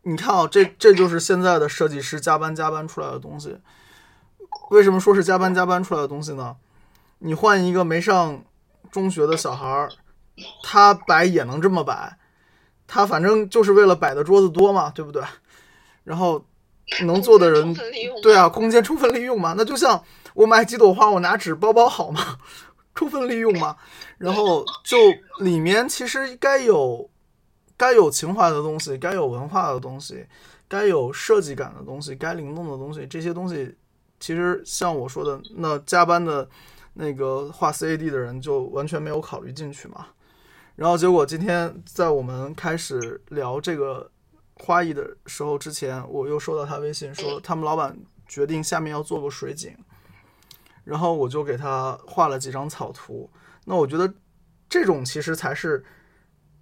[0.03, 3.57] 你看啊，这这就是现在的设计师加班加班出来的东西。
[4.69, 6.55] 为什么说是加班加班出来的东西呢？
[7.19, 8.41] 你换一个没上
[8.89, 9.89] 中学的小孩儿，
[10.63, 12.17] 他摆也能这么摆，
[12.87, 15.21] 他反正就是为了摆的桌子多嘛，对不对？
[16.05, 16.45] 然后
[17.05, 17.75] 能做的人
[18.23, 20.01] 对啊，空间充分利用嘛，那就像
[20.37, 22.37] 我买几朵花，我拿纸包包好吗？
[22.93, 23.75] 充分利用嘛。
[24.19, 24.97] 然后就
[25.39, 27.09] 里面其实该有
[27.75, 30.27] 该有情怀的东西，该有文化的东西，
[30.67, 33.75] 该有设计感的东西，该灵动的东西，这些东西
[34.19, 36.47] 其实像我说的，那加班的
[36.93, 40.05] 那个画 CAD 的人就完全没有考虑进去嘛。
[40.75, 44.11] 然后结果今天在我们开始聊这个
[44.53, 47.97] 花艺的时候之前，我又收到他微信说，他们老板
[48.27, 49.75] 决定下面要做个水景，
[50.87, 53.29] 然后我就给他画了几张草图。
[53.65, 54.13] 那我觉得
[54.69, 55.83] 这种其实才是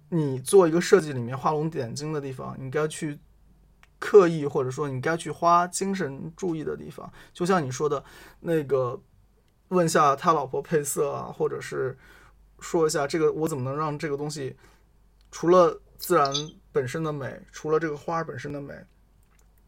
[0.08, 3.18] 你做一个设计里面画龙点睛的地方，你该去
[3.98, 7.10] 刻意或者说你该去花精神注意的地方。
[7.32, 8.02] 就像你说的
[8.40, 9.00] 那个，
[9.68, 11.96] 问下他老婆配色啊，或者是
[12.58, 14.56] 说一下这个我怎么能让这个东西
[15.30, 16.32] 除了自然
[16.72, 18.74] 本身的美，除了这个花本身的美，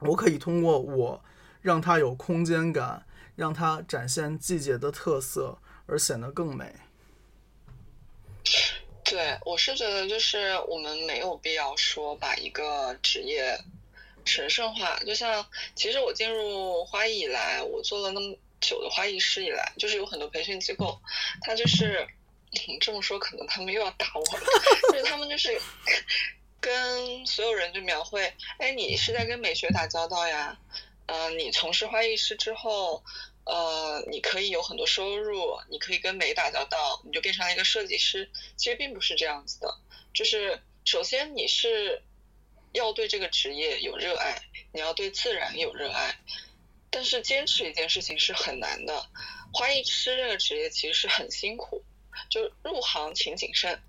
[0.01, 1.23] 我可以通过我
[1.61, 3.05] 让它有空间感，
[3.39, 6.75] 让它展现季节的特色，而显得更美。
[9.05, 13.57] 对，我是觉得就是我们没有必要说把一个职业
[14.25, 14.99] 神圣化。
[15.07, 15.47] 就像
[15.77, 21.01] 其实我进入花艺以来，我做了那么久的花艺师以来，就是有很多培训机构，
[21.43, 22.05] 他就是
[22.81, 24.45] 这么说，可能他们又要打我了，
[24.93, 25.57] 就是他们就是
[26.61, 30.59] 跟所有人就描绘，哎，你是在跟美学打交道呀，
[31.09, 33.05] 嗯、你从事花艺师之后。
[33.51, 38.31] 呃，你可以有很多收入，你可以跟美打交道，你就变成了一个设计师。
[38.59, 39.75] 其实并不是这样子的，
[40.13, 42.03] 就是首先你是
[42.73, 46.15] 要对这个职业有热爱，你要对自然有热爱，
[46.91, 49.07] 但是坚持一件事情是很难的。
[49.55, 51.83] 花艺师这个职业其实是很辛苦，
[52.29, 53.83] 就入行请谨慎。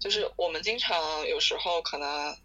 [0.00, 2.36] 就是我们经常有时候可能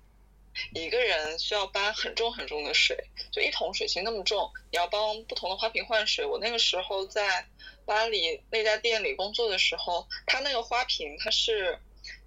[0.73, 2.97] 一个人需要搬很重很重的水，
[3.31, 6.25] 就一桶水其实那么重，你要帮不同的花瓶换水。
[6.25, 7.47] 我那个时候在
[7.85, 11.79] 巴黎那家店里工作的时候，他那个花瓶它是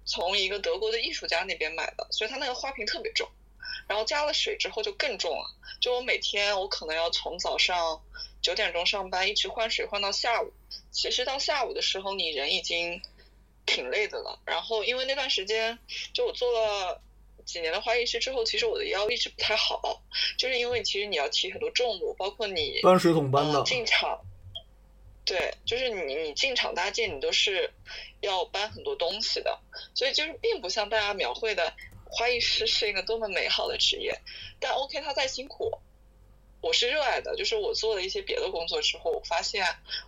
[0.05, 3.29] 从一个德国的艺术家那边买的，所以他那个花瓶特别重，
[3.87, 5.45] 然后加了水之后就更重了。
[5.79, 8.01] 就我每天我可能要从早上
[8.41, 10.51] 九点钟上班，一直换水换到下午。
[10.91, 13.01] 其实到下午的时候，你人已经
[13.65, 14.39] 挺累的了。
[14.45, 15.77] 然后因为那段时间
[16.13, 17.01] 就我做了。
[17.45, 20.01] 几年的花艺师之后，其实我的腰一直不太好，
[20.37, 24.19] 就是因为其实你要提很多重物，包括你搬水桶搬的、呃、进场，
[25.23, 27.71] 对，就是你你进场搭建，你都是
[28.19, 29.59] 要搬很多东西的，
[29.93, 31.73] 所以就是并不像大家描绘的
[32.05, 34.19] 花艺师是一个多么美好的职业。
[34.59, 35.71] 但 OK，他再辛苦，
[36.61, 37.35] 我是热爱的。
[37.35, 39.63] 就是我做了一些别的工作之后，我发现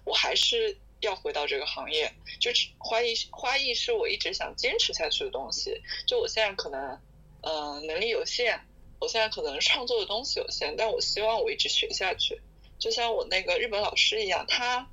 [0.05, 2.11] 我还是要回到这个行业。
[2.39, 5.81] 就是花艺花艺是我一直想坚持下去的东西。
[6.07, 6.99] 就我现在可能。
[7.41, 8.59] 呃，能力有限，
[8.99, 12.41] 我现在可能创作的东西有限，但我希望我一直学下去。
[12.79, 14.89] 就像我那个日本老师一样，他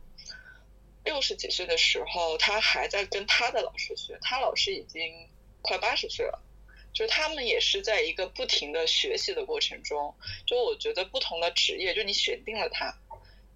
[1.05, 5.29] 六十几岁的时候，他还在跟他的老师学，他老师已经
[5.63, 6.41] 快八十岁了。
[6.93, 10.15] 就他们也是在一个不停的学习的过程中。
[10.47, 12.97] 就我觉得不同的职业，就你选定了它，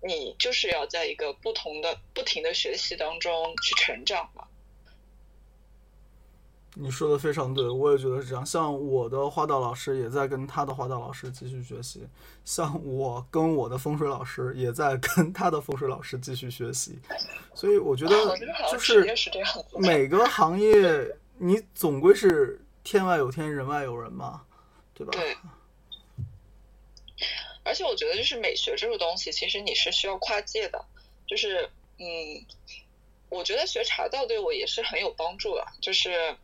[0.03, 4.48] 你就是要在一个不同的、不停的学习当中去成长嘛。
[6.81, 8.47] 你说的非常对，我也觉得是这样。
[8.47, 12.07] 像我的花道老师也在跟他的花道老师继续学习，
[12.45, 16.97] 像我跟我的风水老师也在跟他的风水老师继续学习。
[17.53, 18.15] 所以我觉得
[18.71, 19.05] 就是
[19.75, 24.43] 每个行业，你总归是天外有天，人外有人嘛，
[24.95, 25.11] 对吧？
[25.13, 25.37] 对。
[27.65, 30.85] 而且我觉得，就是美学这个东西，其实你是需要跨界的。
[31.27, 32.07] 就是，嗯。
[33.31, 36.37] 我觉得学茶道对我也是很有帮助的，就是，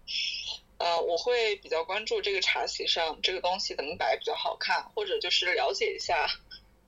[0.78, 6.28] 呃，我会比较关注这个茶席上这个东西怎么摆比较好看，或者就是了解一下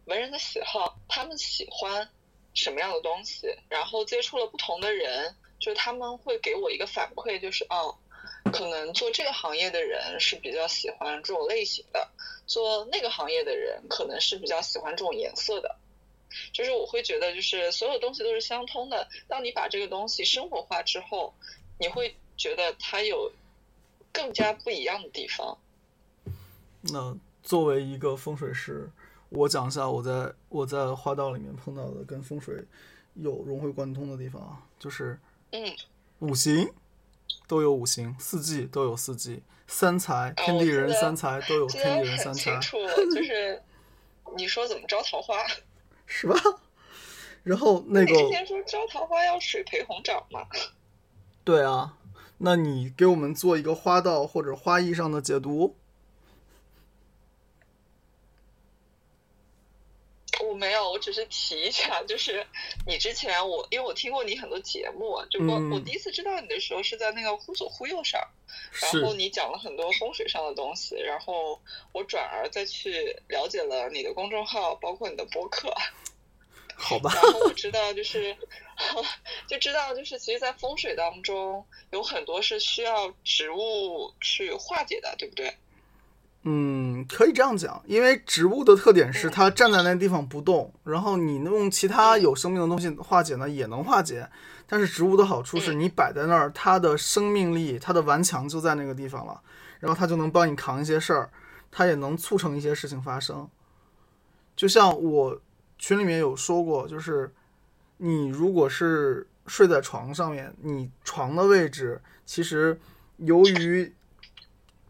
[0.04, 2.08] 文人的喜好，他们喜欢
[2.54, 7.96] 什么样的东西，然后接触了不同的人，就是他们会给我一个反馈，就是哦，
[8.52, 12.10] 可能做这个行业的人是比较喜欢这种类型的，
[12.46, 15.76] 做那个行业的人可能是比较喜欢这种颜色的。
[16.52, 19.08] 就是我会觉得，就是所有东西都是相通的。
[19.28, 21.32] 当你把这个东西生活化之后，
[21.78, 23.32] 你会觉得它有
[24.12, 25.56] 更加不一样的地方。
[26.82, 28.88] 那作为一个风水师，
[29.28, 32.64] 我讲一下我在我在花道里面碰到的跟风水
[33.14, 35.18] 有融会贯通的地方啊，就是
[35.52, 35.76] 嗯，
[36.20, 36.72] 五行
[37.48, 42.58] 都有五行，四季都有四季，三才天地人三才都有天地人三才。
[42.58, 42.78] 清楚，
[43.14, 43.62] 就是
[44.36, 45.44] 你说怎么招桃花。
[46.06, 46.34] 是吧？
[47.42, 50.46] 然后那个之前说招桃花要水培红掌嘛？
[51.44, 51.96] 对啊，
[52.38, 55.76] 那你给我们做一个花道或者花艺上的解读。
[60.45, 62.46] 我没有，我只是提一下，就是
[62.86, 68.20] 你之前我，因为我听过你很多节目，就我、嗯我第一次知道你的时候是在那个忽左忽右上，
[68.80, 71.60] 然后你讲了很多风水上的东西，然后
[71.92, 75.72] 我转而再去了解了你的公众号，包括你的博客，
[76.76, 78.36] 好吧，然后我知道就是
[79.48, 85.56] 就知道就是其实，在风水当中有很多是需要植物去化解的，对不对？
[86.48, 94.28] 嗯，可以这样讲，因为植物的特点是它站在那地方不动，然后你用其他有生命的东西化解呢，也能化解。
[94.68, 99.40] 但是植物的好处是你摆在那儿，它的生命力、它的顽强就在那个地方了，
[99.80, 101.28] 然后它就能帮你扛一些事儿，
[101.72, 103.48] 它也能促成一些事情发生。
[104.54, 105.40] 就像我
[105.78, 107.32] 群里面有说过，就是
[107.96, 112.78] 你如果是睡在床上面，你床的位置其实
[113.16, 113.92] 由于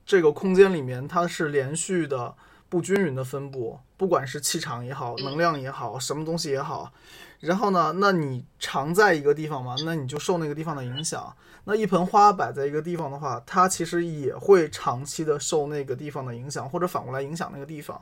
[0.07, 2.35] 这个空间里面它是连续的
[2.69, 6.93] 不均匀的分布，不管是气场也好，能量也好，什么东西也好。
[7.41, 11.37] 然后呢，那你常在一个地方嘛，那你就受那个地方的影响。
[11.65, 18.01] 那一盆花摆在一个地方的话，它其实也会长期的受那个地方的影响，或者反过来影响那个地方，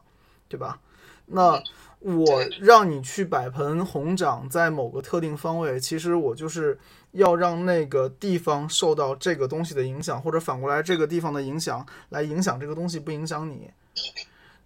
[0.48, 0.78] 对吧？
[1.26, 1.60] 那
[2.00, 6.78] 我让你去摆盆红掌在某个特定方位，其实我就是
[7.14, 13.70] 要让那个地方受到这个东西的影响，或者反过来这个地方的影响来影响这个东西，不影响你。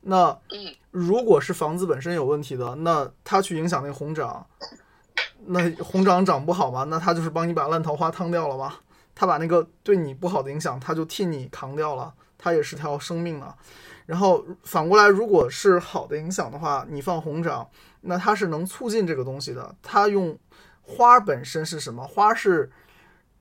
[0.01, 4.46] 那嗯如果是房子本身有问题的，那它去影响那个红掌，
[5.46, 8.74] 那红掌长不好嘛，那它就是帮你把烂桃花烫掉了嘛。
[9.14, 13.53] 它把那个对你不好的影响，它就替你扛掉了，它也是条生命呢。
[14.07, 17.68] 然后反过来，如果是好的影响的话，你放红掌，
[18.03, 19.74] 那它是能促进这个东西的。
[19.82, 20.38] 它用
[20.89, 22.03] 花本身是什么？
[22.07, 22.72] 花是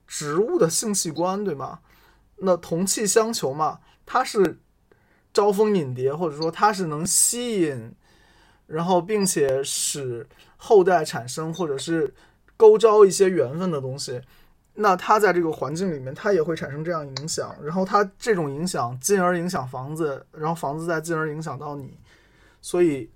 [0.05, 1.79] 植物的性器官，对吗？
[2.39, 4.59] 那同气相求嘛，它是
[5.33, 7.93] 招蜂引蝶，或者说它是能吸引，
[8.67, 10.27] 然后并且使
[10.57, 12.13] 后代产生，或者是
[12.57, 14.21] 勾招一些缘分的东西。
[14.75, 21.97] 那它在这个环境里面，它也会产生这样影响，然后它这种影响进而影响房子，然后房子再进而影响到你，
[22.61, 23.09] 所以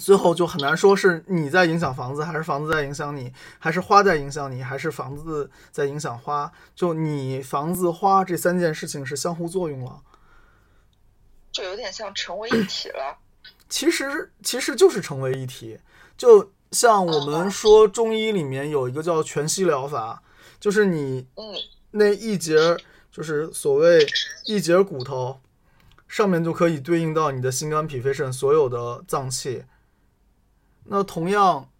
[0.00, 6.50] 最后就很难说是你在影响房子，还是房子在影响你，还是花在影响你，还是房子在影响花。
[6.74, 10.00] 就你房子花这三件事情是相互作用了。
[11.52, 13.18] 就有点像成为一体了。
[13.68, 15.78] 其实其实就是成为一体，
[16.16, 20.22] 就像我们说中医里面有一个叫全息疗法，
[20.58, 21.54] 就是你嗯
[21.90, 22.56] 那一节
[23.12, 24.06] 就是所谓
[24.46, 25.40] 一节骨头，
[26.08, 29.64] 上面就可以对应到你的心肝脾肺肾所有的脏器。
[30.92, 31.70] 那同样，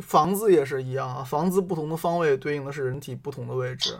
[0.00, 3.96] 房子也是一样啊，房子不同的方位对应的是人体不同的位置，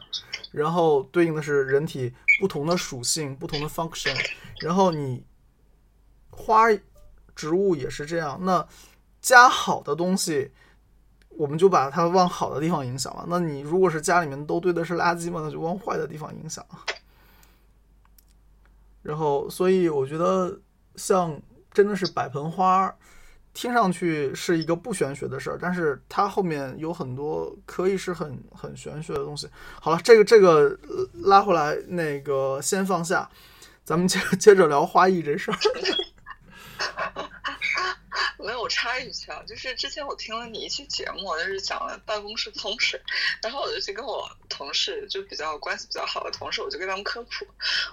[0.51, 4.13] 然后对应的是人体不同的属性、不同的 function，
[4.59, 5.25] 然后你
[6.31, 6.65] 花
[7.37, 8.37] 植物也是这样。
[8.43, 8.67] 那
[9.23, 10.51] 加好的东西，
[11.29, 13.25] 我们就把它往好的地方影响了。
[13.29, 16.67] 那你如果是家里面都堆的是垃圾嘛，那就往坏的地方影响。
[19.01, 20.61] 然后，所以我觉得
[20.97, 21.41] 像
[21.73, 22.93] 真的是摆盆花，
[23.55, 29.49] 听上去是一个不玄学的事儿，但是它后面有很多可以是很很玄学的东西。
[29.81, 30.77] 好了，这个这个
[31.23, 33.31] 拉回来，那个先放下，
[33.85, 35.57] 咱们接接着聊花艺这事儿。
[38.39, 43.01] 没有，我插一句啊，就是之前我听了你一期节目，就是讲了办公室风水，
[43.43, 47.47] 然后我就去跟我同事，就比较关系比较好的同事，我就跟他们科普，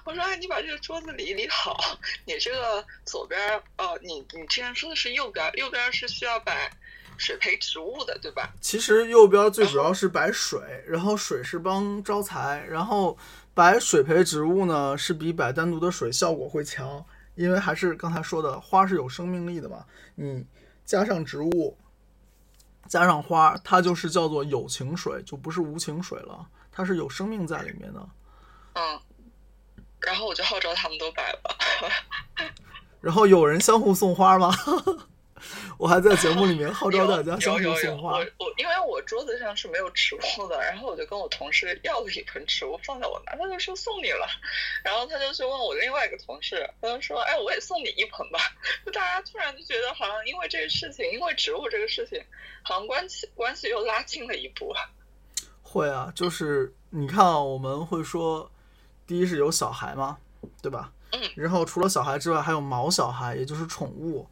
[0.03, 6.69] 我说，哎，你把这个桌子理一理好，你这个左边儿，哦，你你之前说的是右边儿，右边儿是需要摆
[7.17, 8.49] 水培植物的，对吧？
[8.59, 13.17] 其实右边最主要是摆水，然后水是帮招财，然后
[13.53, 17.05] 摆水培植物呢是比摆单独的水效果会强，
[17.35, 20.45] 因为还是刚才说的花是有生命力的嘛，你
[20.85, 21.77] 加上植物，
[22.87, 28.09] 加上花，它就是叫做有情水，就不是无情水了，它是有生命在里面的。
[28.73, 28.99] 嗯，
[29.99, 31.55] 然后我就号召他们都摆吧。
[33.01, 34.53] 然后有人相互送花吗？
[35.77, 38.19] 我还在节目里面号召大家相互送花我。
[38.19, 44.27] 我因为我桌子上是没有植物的，然后我就跟我同事要了一盆植物放在我那，他就说送你了，
[44.83, 48.39] 然后他就去问我另外一个同事，他就说，哎，我也送你一盆吧。
[48.85, 52.23] 就大家突然就觉得好像因为这个事情，因为植物这个事情，
[52.63, 54.73] 好像关系关系又拉近了一步。
[55.63, 58.51] 会啊，就是你看啊，我们会说，
[59.07, 60.17] 第一是有小孩嘛，
[60.61, 60.91] 对吧？
[61.11, 61.21] 嗯。
[61.35, 64.27] 然后除了小孩之外，还有毛小孩，也就是宠物，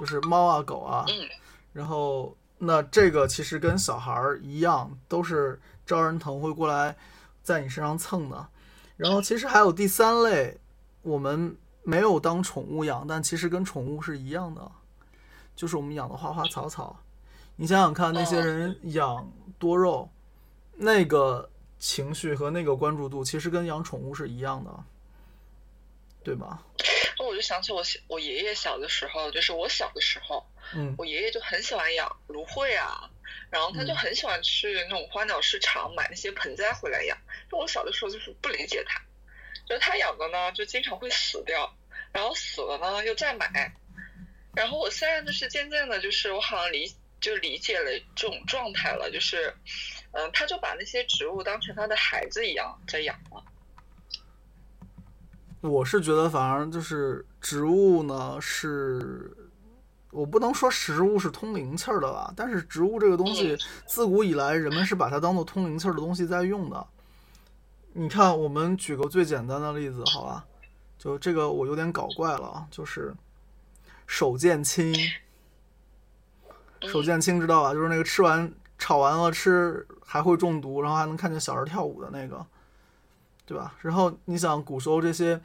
[0.00, 1.04] 就是猫啊、狗啊。
[1.06, 1.28] 嗯。
[1.72, 6.96] 然后，那这个其实跟小孩儿一样，都是招人疼，会过来
[7.42, 8.48] 在你身上蹭的。
[8.96, 10.58] 然后其实还有第三类，
[11.02, 14.72] 我们没有当宠物养，但其实跟宠物是一样的，
[15.54, 16.98] 就是我们养的花花草草。
[17.56, 20.10] 你想想看，那些人养多肉，
[20.74, 21.48] 那个
[21.78, 24.70] 情绪和那个关注度，其实跟养宠物是一样的，
[26.24, 26.62] 对吧？
[27.20, 33.10] 那我就想起我我爷爷小的时候，就是我小的时候，嗯我爷爷就很喜欢养芦荟啊，
[33.50, 37.18] 然后他就嗯很喜欢去那种花鸟市场买那些盆栽回来养。
[37.50, 38.98] 就我小的时候就是不理解他，
[39.68, 41.76] 就是他养的呢就经常会死掉，
[42.10, 43.70] 然后死了呢又再买，
[44.56, 46.90] 然后我现在就是渐渐的，就是我好像理
[47.20, 49.54] 就理解了这种状态了，就是
[50.12, 53.44] 嗯、他就把那些植物当成他的孩子一样在养了。
[55.60, 59.30] 我是觉得，反而就是植物呢，是
[60.10, 66.86] 我不能说食物是通灵气儿的吧，但是植物这个东西嗯，自古以来人们是把它当做通灵气儿的东西在用的。
[67.92, 70.44] 你看，我们举个最简单的例子，好吧？
[70.98, 73.14] 就这个我有点搞怪了啊，就是
[74.06, 74.94] 手剑青。
[76.82, 77.74] 手剑青知道吧？
[77.74, 82.46] 就是那个吃完炒完了吃还会中毒，然后还能看见小孩跳舞的那个，
[83.50, 83.74] 对吧？
[83.80, 85.40] 然后你想古时候这些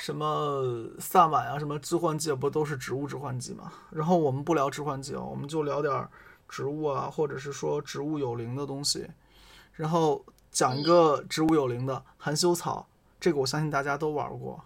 [0.00, 0.62] 什么
[1.00, 3.72] 萨满啊，什么致幻剂，不都是植物致幻剂吗？
[3.90, 6.08] 然后我们不聊致幻剂啊，我们就聊点儿
[6.48, 9.10] 植物啊，或者是说植物有灵的东西。
[9.72, 12.86] 然后讲一个植物有灵的含羞草，
[13.18, 14.62] 这个我相信大家都玩过，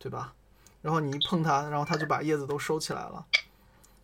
[0.00, 0.34] 对吧？
[0.82, 3.24] 然后你一碰它，然后它就把叶子都收起来了，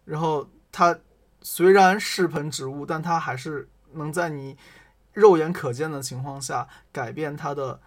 [0.04, 0.96] 然后它
[1.40, 4.56] 虽然是盆植物，但它还是能在你
[5.12, 7.80] 肉眼可见的情况下改变它的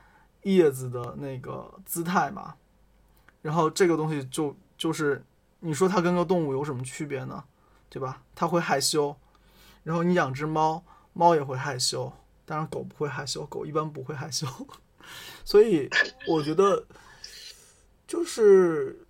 [0.54, 2.56] 叶子的那个姿态嘛。
[3.42, 5.24] 然后这个东西就就是
[5.60, 7.44] 你说它跟个动物有什么区别呢？
[7.88, 8.24] 对吧？
[8.34, 9.16] 它会害羞，
[9.84, 10.84] 然后你养只猫，
[11.14, 12.12] 猫也会害羞，
[12.44, 14.48] 当然狗不会害羞，狗一般不会害羞。
[15.46, 15.90] 所以
[16.28, 16.86] 我觉得
[18.08, 19.06] 就是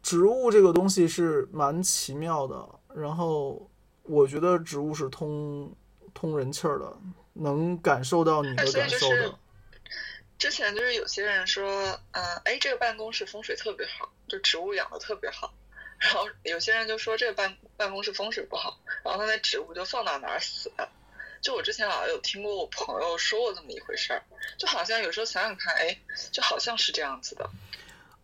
[0.00, 3.68] 植物这个东西是蛮奇妙的，然后
[4.04, 5.74] 我觉得植物是通
[6.14, 6.96] 通人气儿的，
[7.34, 9.38] 能感受到你的感受的。
[10.40, 11.70] 之前就是有些人说，
[12.12, 15.52] 嗯、哎，这个办公室风水特别好，就植物养的特别好。
[15.98, 20.88] 然后有些人就说这个办办公室风水不好，然后他那植物就放到哪儿死了。
[21.42, 24.22] 就我之前好像有听过我朋友说过这么一回事儿，
[24.56, 25.98] 就好像有时候想想看，哎，
[26.32, 27.50] 就好像是这样子的。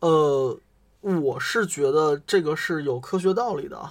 [0.01, 0.59] 呃，
[1.01, 3.91] 我是觉得这个是有科学道理的。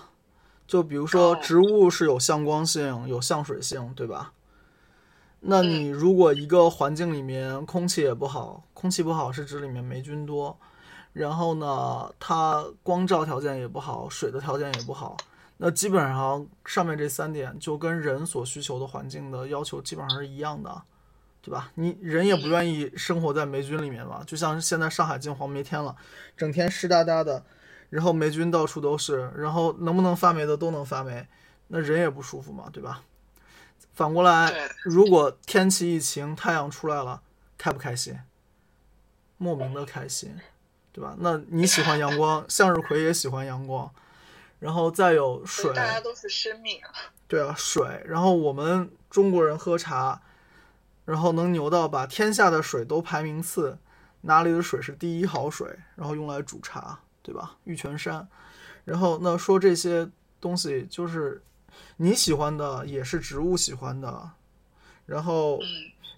[0.67, 4.33] 就比如说，哦植物是有向光性、有向水性，对吧？
[5.47, 10.57] 那嗯你如果一个环境里面空气也不好，空气不好是指里面霉菌多，
[11.13, 15.15] 然后呢，它光照条件也不好，水的条件也不好，
[15.57, 20.81] 那基本上上面这三点就跟人所需求的环境的要求基本上是一样的，
[21.41, 21.71] 对吧？
[21.75, 25.95] 你人也不愿意生活在霉菌里面嘛，就像现在上海进黄霉天了，
[26.35, 27.45] 整天湿哒哒的，
[27.91, 31.27] 然后霉菌到处都是，然后能不能发霉的都能发霉，
[31.67, 33.03] 那人也不舒服嘛，对吧？
[33.95, 37.21] 反过来，如果天气一晴，太阳出来了，
[37.57, 38.19] 开不开心？
[39.37, 40.37] 莫名的开心，
[40.91, 41.15] 对吧？
[41.19, 43.89] 那你喜欢阳光， 向日葵也喜欢阳光，
[44.59, 46.91] 然后再有水，大家都是生命啊。
[47.27, 48.03] 对啊，水。
[48.05, 50.21] 然后我们中国人喝茶，
[51.05, 53.77] 然后能牛到把天下的水都排名次，
[54.21, 57.55] 哪里的水是第一好水，然后用来煮茶，对吧？
[57.63, 58.27] 玉泉山。
[58.83, 61.41] 然后那说这些东西，就是
[61.97, 64.31] 你喜欢的，也是植物喜欢的。
[65.05, 65.67] 然后嗯，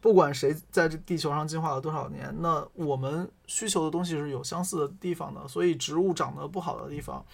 [0.02, 5.48] 不管谁在这地球上进化了多少年，那我们需求的东西是有相似的地方的。
[5.48, 7.26] 所以植物长得不好的地方，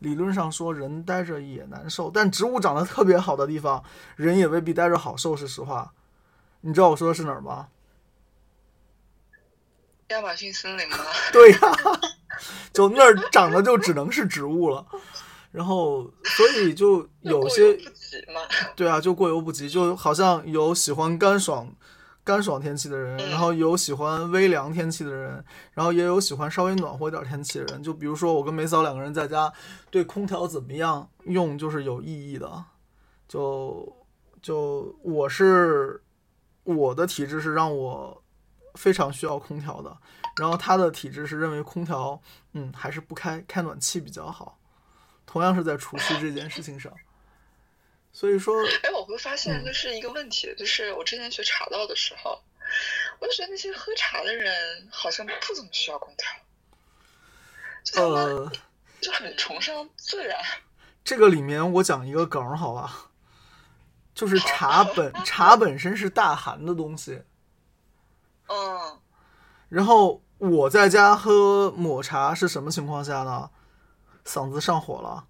[0.00, 3.82] 理论上说人待着也难受，但植物长得特别好的地方，
[4.16, 5.36] 人也未必待着好受。
[5.36, 5.92] 是实话，
[6.62, 7.68] 你知道我说的是哪儿吗？
[10.08, 10.98] 亚马逊森林吗？
[11.32, 11.58] 对呀、
[12.72, 14.86] 就那儿长的就只能是植物了。
[15.56, 18.42] 然后，所以就 有些不及嘛。
[18.76, 21.74] 对啊，就过犹不及，就好像有喜欢干爽、
[22.22, 25.42] 干爽天气的人，嗯然后有喜欢微凉天气的人，
[25.72, 27.82] 然后也有喜欢稍微暖和一点天气的人。
[27.82, 29.50] 就比如说我跟梅嫂两个人在家，
[29.90, 32.64] 对空调怎么样用就是有意义的。
[33.26, 33.96] 就
[34.42, 36.02] 就我是
[36.64, 38.22] 我的体质是让我
[38.74, 39.96] 非常需要空调的，
[40.38, 42.20] 然后他的体质是认为空调
[42.52, 44.58] 嗯还是不开开暖气比较好。
[45.26, 46.90] 同样是在厨师这件事情上，
[48.12, 49.36] 所以说哎，我会发嗯。
[49.36, 52.40] 现就是一个问题，就是我之前学茶道的时候，
[53.18, 58.50] 我就觉得那些喝茶的人好像不怎么需要空调，呃，
[59.00, 60.38] 就很崇尚自然。
[61.04, 63.10] 这个里面我讲一个梗儿好吧，
[64.14, 67.22] 就是茶本茶本身是大寒的东西，
[68.48, 69.00] 嗯，
[69.68, 73.50] 然后我在家喝抹茶是什么情况下呢？
[74.26, 75.24] 嗓子上火了，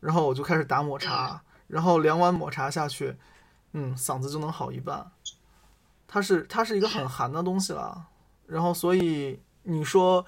[0.00, 3.16] 然后我就开始打抹茶，然后两碗抹茶下去，
[3.72, 5.12] 嗯，嗓子就能好一半。
[6.06, 8.06] 它是它是一个很寒的东西了，
[8.46, 10.24] 然后所以你说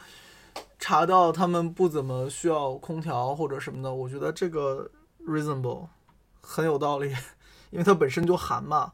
[0.79, 4.91] 茶道他们不怎么需要空调或者什么的，我觉得这个
[5.27, 5.89] reasonable
[6.43, 7.17] 很有道理，
[7.71, 8.91] 因为它本身就寒嘛。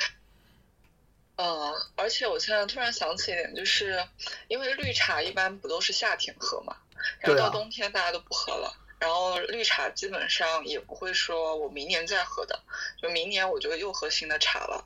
[1.34, 4.03] 嗯，而且我现在突然想起一点，就是
[4.49, 6.76] 因为绿茶一般不都是夏天喝嘛，
[7.21, 12.59] 然后到冬天大家都不喝了，然后绿茶基本上也不会说我明年再喝的，
[13.01, 14.85] 就明年我就又喝新的茶了。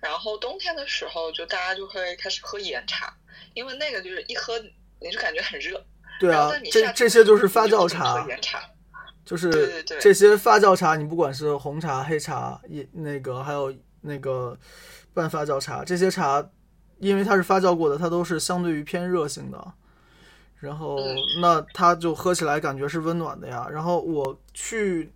[0.00, 3.14] 然后冬天的时候，就大家就会开始喝岩茶，
[3.54, 4.58] 因为那个就是一喝
[5.00, 5.84] 你就感觉很热。
[6.20, 8.62] 对啊这这些就是发酵茶，岩茶。
[9.24, 14.58] 就是这些发酵茶，你不管是红茶、黑茶，也那个还有那个
[15.14, 16.44] 半发酵茶，这些茶，
[16.98, 19.74] 因为它是发酵过的，它都是相对于偏热性的。
[20.62, 23.66] 然后嗯那它就喝起来感觉是温暖的呀。
[23.68, 25.12] 然后我去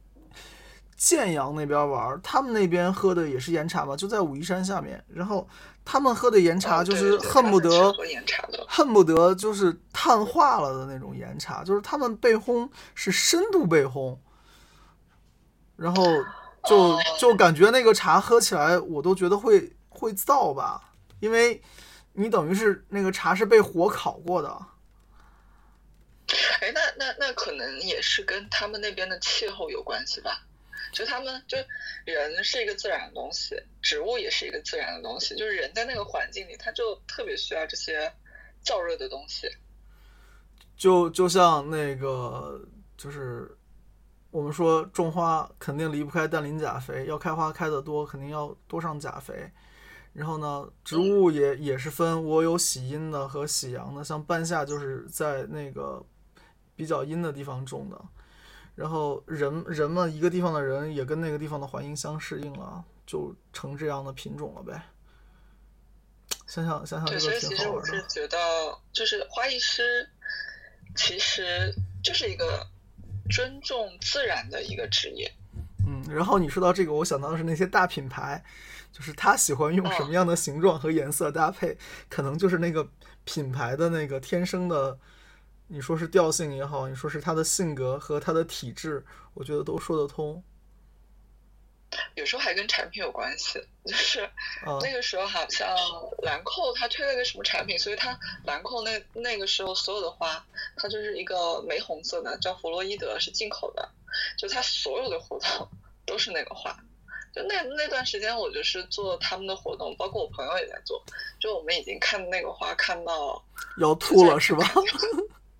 [0.97, 5.03] 建阳那边玩，他们那边喝的也是岩茶嘛，就在武夷山下面。
[5.09, 5.49] 然后
[5.85, 7.71] 他们喝的岩茶就是恨不得。
[8.69, 14.19] 恨不得就是碳化了的那种岩茶，就是他们被烘是深度被烘，
[15.77, 16.05] 然后
[16.65, 21.63] 就哦就感觉那个茶喝起来我都觉得会会燥吧，因为
[22.13, 24.59] 你等于是那个茶是被火烤过的，
[26.61, 30.43] 哎，那那那可能也是跟他们那边的气候有关系吧？
[30.93, 31.59] 就他们就
[32.05, 38.11] 人是一个自然的东西，植物也是一个自然的东西，就是人在那个环境里，他就特别需要这些
[38.65, 39.49] 燥热的东西。
[40.77, 42.61] 就就像那个
[42.97, 43.57] 就是
[44.31, 49.51] 我们说种花肯定离不开氮磷钾肥，要开花开得多，肯定要多上钾肥。
[50.13, 56.03] 然后呢，植物也也是分我有喜阴的和喜阳的，像半夏就是在那个
[56.77, 58.01] 比较阴的地方种的。
[58.77, 64.83] 然后人人们一个地方的人也跟那个地方的环境相适应了，就成这样的品种了呗。
[66.47, 68.07] 想想想想对，这个所以其挺好玩的实我是。
[68.09, 68.39] 觉得，
[68.93, 70.09] 就是花艺师
[70.95, 71.75] 其实
[72.05, 72.67] 就是一个
[73.31, 75.33] 尊重自然的一个职业。
[75.89, 78.45] 嗯，然后你说到这个，我想到的是那些大品牌，
[78.93, 82.87] 就是他喜欢用什么样的形状和颜色搭配，可能就是那个
[83.25, 84.99] 品牌的那个天生的，
[85.69, 89.05] 你说是调性也好，你说是他的性格和他的体质，
[89.35, 90.43] 我觉得都说得通。
[92.15, 94.21] 有时候还跟产品有关系，就是
[94.65, 95.69] 啊、那个时候好像
[96.23, 100.45] 兰蔻它推了个什么产品，所以它兰蔻那那个时候所有的花，
[100.77, 103.89] 它就是一个玫红色的，叫弗洛伊德，是进口的，
[104.37, 105.69] 就它所有的活动
[106.05, 106.77] 都是那个花。
[107.35, 111.03] 就那那段时间，我就是做他们的活动，包括我朋友也在做，
[111.39, 113.43] 就我们已经看那个花看到，
[113.79, 114.67] 要吐了是吧？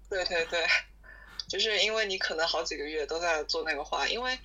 [0.09, 0.65] 对对对，
[1.49, 4.39] 就是因为你可能好几个月都在做那个花，因为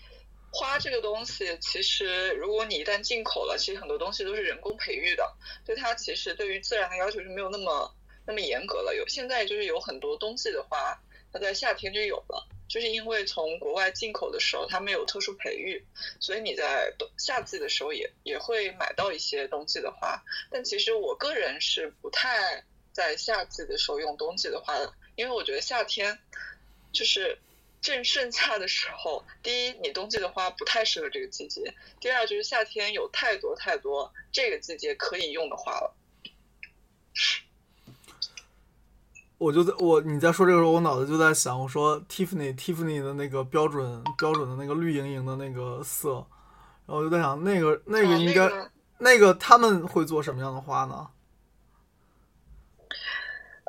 [0.51, 5.33] 花这个东西，其实如果你一旦进口了，其实很多东西都是人工培育的，
[5.65, 7.95] 对它其实对于自然的要求是没有那么
[8.25, 8.95] 那么严格了。
[8.95, 10.99] 有现在就是有很多冬季的花，
[11.31, 15.85] 它在夏天就有了，就是因为从国外进口的时候，它没有特殊培育，
[16.19, 20.21] 所以你在冬夏季的时候也也会买到一些冬季的花。
[20.49, 26.17] 但其实我个人是不太在夏季的时候用冬季的花的，因为我觉得夏天
[26.91, 27.37] 就是
[27.79, 31.61] 正盛夏的时候，第一，你冬季的花不太适合这个季节；
[31.99, 35.93] 第二，就是夏天有太多太多这个季节可以用的花了。
[39.37, 46.13] 我就在我你在说这个时候，我脑子就在想，我说 Tiffany Tiffany 的那个标准标准的那个绿莹莹的那个色，
[46.87, 51.07] 然后我就在想，那个那个哦应该、那个那个他们会做什么样的花呢？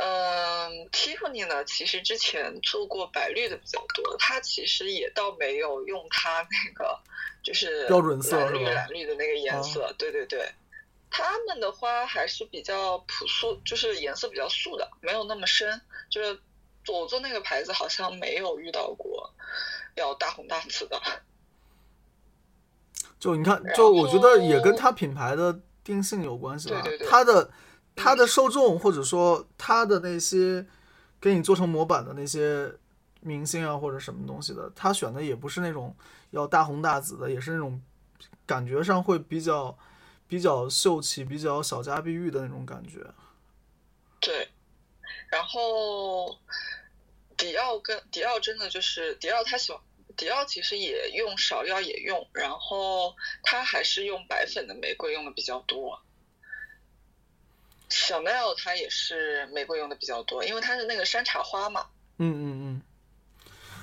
[0.04, 6.98] 嗯，Tiffany 呢，其实之前做过白绿的比较多，它其实也倒没有用它那个
[7.40, 10.50] 就是标准色蓝绿是吧蓝绿的那个颜色，对对对。
[11.08, 15.80] 他们的花还是比较朴素，就是颜色比较素的，没有那么深。
[16.10, 16.40] 就是
[16.88, 19.32] 我做那个牌子好像没有遇到过
[19.94, 21.00] 要大红大紫的。
[23.20, 26.80] 就你看，就我觉得也跟后它品牌的定性有关系吧。
[26.82, 27.52] 对对对它的
[27.94, 30.66] 他的受众或者说他的那些
[31.20, 32.72] 给你做成模板的那些
[33.20, 35.94] 明星啊或者什么东西的，他选的也不是那种
[36.30, 37.80] 要大红大紫的，也是那种
[38.46, 39.76] 感觉上会比较
[40.26, 42.98] 比较秀气、比较小家碧玉的那种感觉。
[44.20, 44.48] 对，
[45.30, 46.38] 然后
[47.36, 49.80] 迪奥跟迪奥真的就是迪奥，他喜欢
[50.16, 56.00] 迪奥其实也用芍药也用，然后他还是用白粉的玫瑰用的比较多。
[57.92, 61.86] Chanel 它也是玫瑰用的比较多，因为它是那个山茶花嘛。
[62.18, 62.82] 嗯嗯嗯。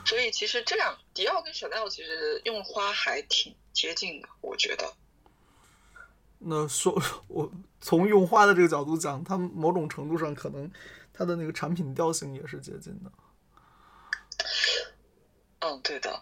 [0.05, 4.93] 所以其实这两迪奥跟 Chanel 其实用花还挺接近的，我觉得。
[6.39, 10.72] 那说， 我从用花的这个角度讲，它某种程度上可能
[11.14, 13.12] 它的那个产品调性也是接近的。
[15.60, 16.22] 嗯，对的。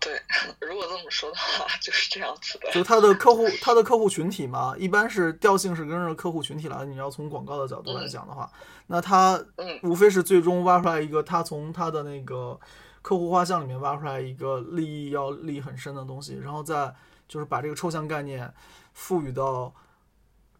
[0.00, 0.20] 对，
[0.66, 2.70] 如果这么说的话， 就是这样子的。
[2.72, 6.84] 就他的客户，他的客户群体嘛，一般是调性是跟着客户群体来的。
[6.86, 8.50] 你要从广告的角度来讲的话，
[8.86, 9.42] 那他
[9.82, 12.58] 无非是最终挖出来一个，他从他的那个
[13.02, 16.94] 客户画像里面挖出来一个利益要利很深的东西，然后再
[17.28, 18.52] 就是把这个抽象概念
[18.92, 19.72] 赋予到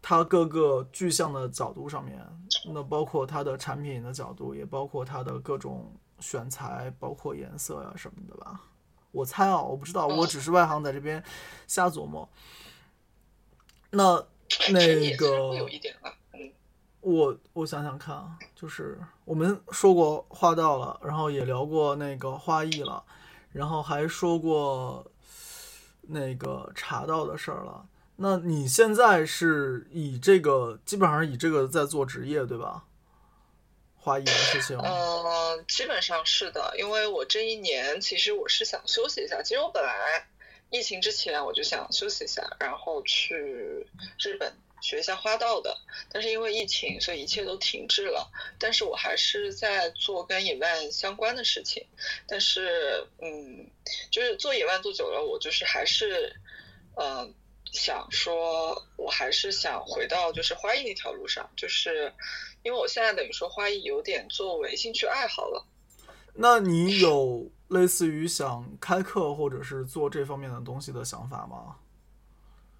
[0.01, 2.17] 他各个具象的角度上面。
[2.73, 8.59] 那包括它的产品的角度，也包括它的各种选材，包括颜色呀什么的吧。
[9.11, 11.23] 我猜啊，我不知道，我只是外行，在这边
[11.67, 12.27] 瞎琢磨。
[13.91, 14.25] 那
[14.71, 15.51] 那个，
[17.01, 23.03] 我我想想看啊，就是我们说过花道了，然后也聊过那个花艺了，
[23.51, 25.09] 然后还说过
[26.01, 27.85] 那个茶道的事儿了。
[28.17, 32.83] 那你现在是以这个，基本上以这个在做职业，对吧？
[34.07, 39.43] 花艺的事情，嗯，基本上是的，因为我这一年其实我是想休息一下。
[39.43, 40.25] 其实我本来
[40.69, 43.85] 疫情之前我就想休息一下，然后去
[44.17, 45.77] 日本学一下花道的，
[46.09, 48.31] 但是因为疫情，所以一切都停滞了。
[48.57, 51.85] 但是我还是在做跟野万相关的事情。
[52.27, 53.69] 但是，嗯，
[54.09, 56.33] 就是做野万做久了，我就是还是，
[56.95, 57.33] 嗯。
[57.73, 62.13] 想说，我还是想回到就是花艺那条路上，就是
[62.63, 65.65] 因为我现在等于说花艺有点作为兴趣爱好了。
[66.33, 71.77] 那你有类似于想开课或者是做这方面的东西的想法吗？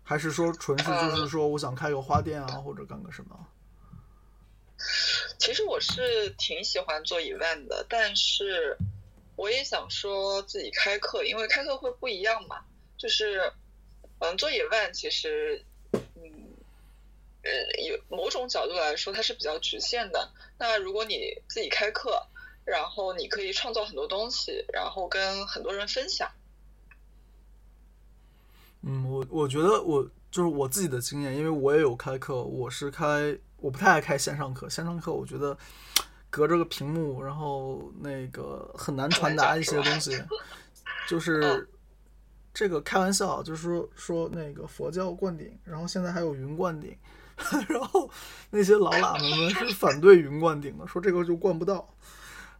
[0.03, 3.47] 还是说纯是就是说我想开个花店啊，或者干个什么？
[5.39, 8.77] 其实我是挺喜欢做 event 的，但是
[9.35, 12.63] 我也想说自己开课，因为开课会不一样嘛，
[12.97, 13.51] 就是。
[14.19, 15.76] 嗯，做 event 其实，嗯，
[17.47, 20.29] 呃，有某种角度来说，它是比较局限的。
[20.59, 22.21] 那如果你自己开课，
[22.65, 26.29] 然后你可以创造很多东西，然后跟很多人分享。
[28.81, 34.69] 嗯，我我觉得我就是我自己的经验，因为我也有开课，我是开，我不太爱开线上课。
[34.69, 35.57] 线上课我觉得
[36.29, 40.21] 隔着个屏幕，然后那个很难传达一些东西，
[41.07, 41.67] 就是。
[42.53, 46.97] 这个开玩笑，就是说说那个佛教灌顶，然后现在还有云灌顶，
[47.69, 48.09] 然后
[48.49, 51.87] 那些老喇嘛们是反对云灌顶的，说这个就灌不到。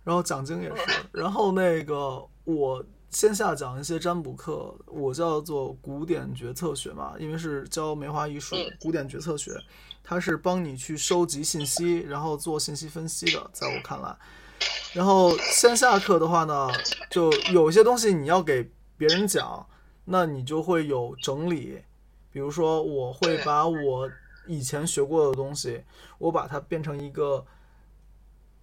[0.04, 9.52] 然后讲经也是，然后那个我线下讲一些占卜课，我叫做古典决策学嘛，因为是教梅花艺术，古典决策学，
[10.04, 14.16] 它是帮你去收集信息，然后做信息分析的，在我看来。
[14.94, 16.70] 然后线下课的话呢，
[17.10, 19.66] 就有一些东西你要给别人讲。
[20.10, 21.82] 那你就会有整理，
[22.32, 24.10] 比如说我会把我
[24.48, 25.84] 以前学过的东西，
[26.18, 27.46] 我把它变成一个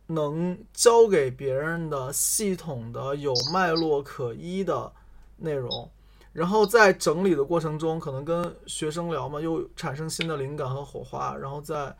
[0.06, 4.92] 能教给别人的系统的、有脉络可依的
[5.36, 5.90] 内容，
[6.32, 11.96] 然后在整理的过程中，可能跟学生聊嘛，又产生新的灵感和火花，然后再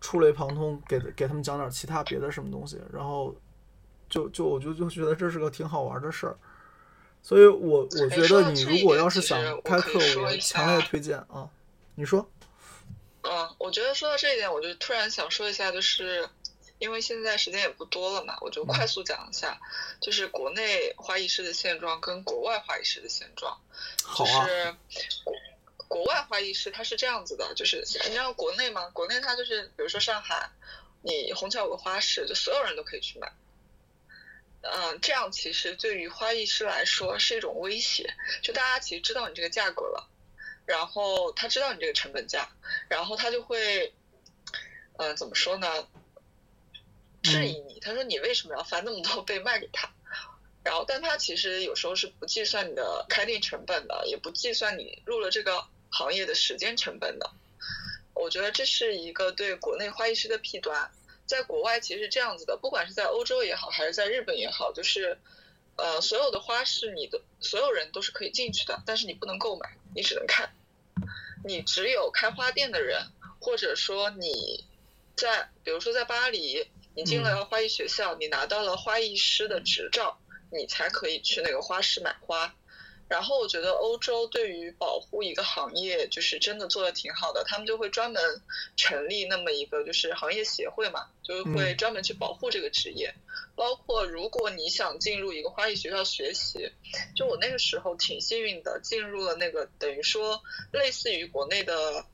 [0.00, 3.34] 触类旁通，给给他们讲点其他别的什么东西，然后
[4.08, 6.36] 就就我就就觉得这是个挺好玩的事儿。
[7.22, 11.48] 所以，我我觉得你如果要是想开课，我强烈推荐啊。
[11.94, 12.28] 你说？
[13.26, 16.28] 嗯，我觉得说到这一点，我就突然想说一下，就是
[16.78, 19.58] 因为现在时间也不多了嘛，我就快速讲一下，
[20.00, 23.58] 就是国内花艺师的现状跟国外花艺师的现状。
[24.02, 24.44] 好啊。
[24.44, 24.76] 就是
[25.24, 25.34] 国
[25.88, 28.90] 国外花艺师他是这样子的，就是你知道国内吗？
[28.90, 30.50] 国内他就是，比如说上海，
[31.02, 33.32] 你虹桥有个花市，就所有人都可以去买。
[34.62, 38.14] 嗯，这样其实对于花艺师来说是一种威胁。
[38.42, 40.08] 就大家其实知道你这个价格了，
[40.66, 42.48] 然后他知道你这个成本价，
[42.88, 43.92] 然后他就会，
[44.98, 45.86] 嗯，怎么说呢？
[47.22, 47.80] 质疑你。
[47.80, 49.92] 他说你为什么要翻那么多倍卖给他？
[50.62, 57.30] 然后，但他其实有时候是不计算你的开店成本的，也不计算你入了这个行业的时间成本的。
[58.14, 60.90] 我觉得这是一个对国内花艺师的弊端。
[61.26, 65.18] 在国外其实是这样子的，不管是在欧洲也好，还是在日本也好，就是，
[65.76, 70.54] 呃，所有的花市，你的所有人都是可以进去的，但是你不能购买，你只能看。
[71.44, 73.06] 你只有开花店的人，
[73.38, 74.64] 或者说你
[75.16, 80.18] 在，比如说在巴黎，你进了花艺学校，你拿到了花艺师的执照，
[80.50, 82.54] 你才可以去那个花市买花。
[83.06, 88.42] 然后我觉得欧洲对于保护一个行业，就是真的做的挺好的，他们就会专门
[88.76, 93.14] 成立那么一个就是行业协会嘛，就会专门去保护这个职业。
[93.54, 96.72] 包括如果你想进入一个花艺学校学习，
[97.14, 100.42] 就我那个时候挺幸运的，进入了那个等于说
[100.72, 102.06] 类似于国内的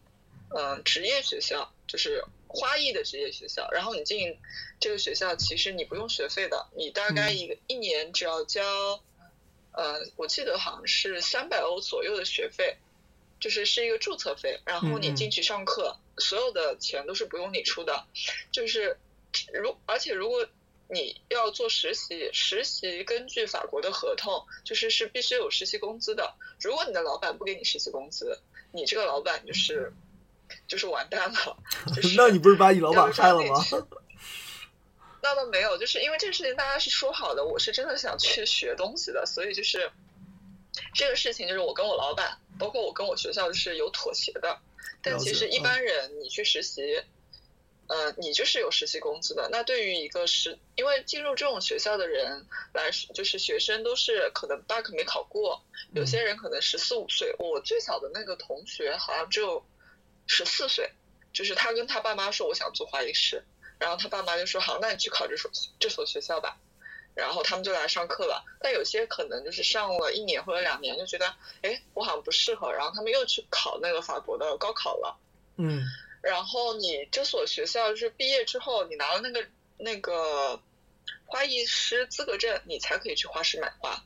[0.55, 3.71] 嗯职业学校，就是花艺的职业学校。
[3.71, 4.37] 然后你进
[4.81, 9.01] 这个学校，其实你不用学费的，你大概一个一年只要交。
[9.73, 12.77] 呃，我记得好像是三百欧左右的学费，
[13.39, 18.05] 就是是一个注册费，然后你进去上课，所有的钱都是不用你出的。
[18.51, 18.99] 就是
[19.53, 20.47] 如而且如果
[20.89, 26.35] 你要做实习，实习根据法国的合同，就是是必须有实习工资的。
[26.61, 28.41] 如果你的老板不给你实习工资，
[28.73, 29.93] 你这个老板就是
[30.67, 31.57] 就是完蛋了。
[32.17, 33.65] 那你不是把你老板害了吗？
[35.23, 39.91] 那倒没有，就是因为这个事情大家是说好的，我是真的想去学东西的，所以就是
[40.95, 44.59] 这个事情就是我跟我老板，包括我跟我学校是有妥协的。
[45.03, 47.03] 但其实一般人你去实习，
[47.87, 49.49] 呃，你就是有实习工资的。
[49.51, 55.65] 那对于一个实，因为进入这种学校的人来说，就是学生都是可能 back 没考过，
[55.95, 57.35] 有些人可能十四五岁。
[57.39, 59.65] 我最小的那个同学好像只有
[60.27, 60.91] 十四岁，
[61.33, 63.43] 就是他跟他爸妈说我想做花艺师。
[63.81, 65.51] 然后他爸妈就说好，那你去考这所
[65.81, 66.59] 这所学校吧。
[67.15, 68.45] 然后他们就来上课了。
[68.61, 72.73] 但有些可能就是上了一年或者两年，就觉得哎，我好像不适合。
[72.73, 75.19] 然后他们又去考那个法国的高考了。
[75.57, 75.83] 嗯。
[76.23, 79.45] 然后你这所学校就是毕业之后，你拿了那个
[79.79, 80.61] 那个
[81.25, 84.05] 花艺师资格证，你才可以去花市买花。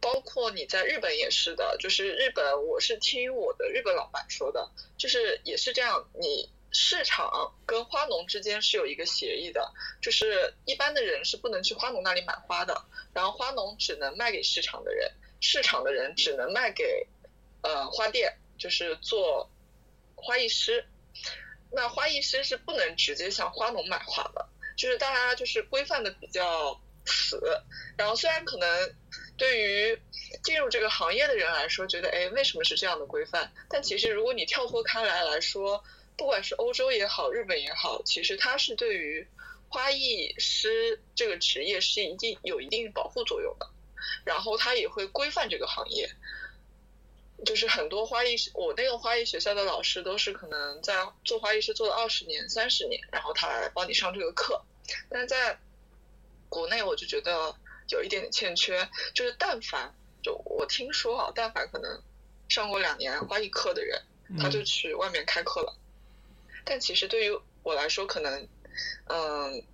[0.00, 6.50] 包括你在日本也是的，就是日本，我是听我的日本老板说的，就是也是这样，你。
[6.74, 9.72] 市场跟花农之间是有一个协议的，
[10.02, 15.10] 就是一般的人是不能去花农那里买花的，然后花农只能卖给市场的人，
[15.40, 17.06] 市场的人只能卖给
[17.62, 19.48] 呃花店，就是做
[20.16, 20.84] 花艺师。
[21.70, 27.40] 那花艺师是不能直接向花农买花的，就是大家就是规范的比较死。
[27.96, 28.94] 然后虽然可能
[29.36, 30.02] 对于
[30.42, 33.52] 进入这个行业的人来说，觉得哎为什么是这样的规范？
[33.68, 35.84] 但其实如果你跳脱开来来说，
[36.16, 39.26] 不管是欧洲也好，日本也好，其实它是对于
[39.68, 43.68] 花艺师这个职业是一定有一定保护作用的，
[44.24, 46.10] 然后它也会规范这个行业。
[47.44, 50.94] 就是很多花艺，我那个花艺学校的老师都是可能在
[51.24, 54.62] 做花艺师做了二十年、三十年，然后他来帮你上这个课。
[55.10, 55.58] 但是在
[56.48, 57.54] 国内，我就觉得
[57.88, 59.92] 有一点点欠缺，就是但凡
[60.22, 62.02] 就我听说啊，但凡可能
[62.48, 64.00] 上过两年花艺课的人，
[64.38, 65.76] 他就去外面开课了。
[66.64, 68.48] 但其实对于我来说，可能，
[69.06, 69.64] 嗯，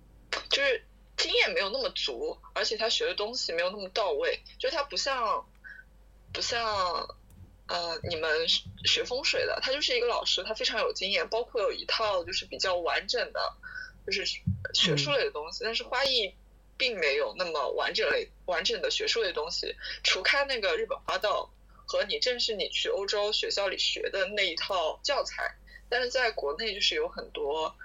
[0.49, 0.83] 就是
[1.17, 4.41] 经验没有那么足，而且他学的东西没有那么到位。
[4.59, 5.45] 就是他不像，
[6.33, 7.07] 不像，
[7.67, 8.47] 呃，你们
[8.85, 13.53] 学风水的，他就是一个老师，他非常有经验，包括有一套就是比较完整的，
[14.05, 14.25] 就是
[14.73, 15.63] 学术类的东西。
[15.63, 16.33] 但是花艺
[16.77, 21.49] 并没有那么完整类、完整的学术类东西，除开那个日本花道
[21.85, 25.55] 和你正是你去欧洲学校里学的那一套教材。
[25.91, 27.75] 但是在国内就是有很多，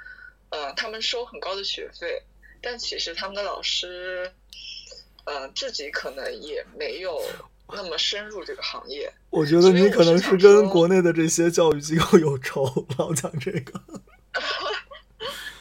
[0.50, 2.22] 呃，他们收很高的学费，
[2.62, 4.32] 但其实他们的老师，
[5.24, 7.20] 呃，自己可能也没有
[7.72, 9.12] 那么深入这个行业。
[9.30, 13.82] 我觉得你可能是跟国内的这些教育机构有仇，老讲这个。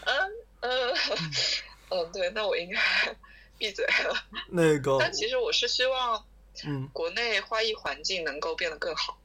[0.05, 0.13] 嗯
[0.59, 0.93] 嗯
[1.89, 2.79] 嗯，对，那我应该
[3.57, 4.15] 闭嘴了。
[4.49, 6.23] 那个，但其实我是希望，
[6.63, 9.17] 嗯，国内花艺环境能够变得更好，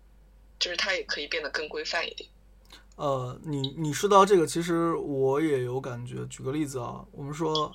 [0.58, 2.26] 就是它也可以变得更规范一点。
[3.00, 6.26] 呃，你你说到这个，其实我也有感觉。
[6.26, 7.72] 举个例子啊，我们说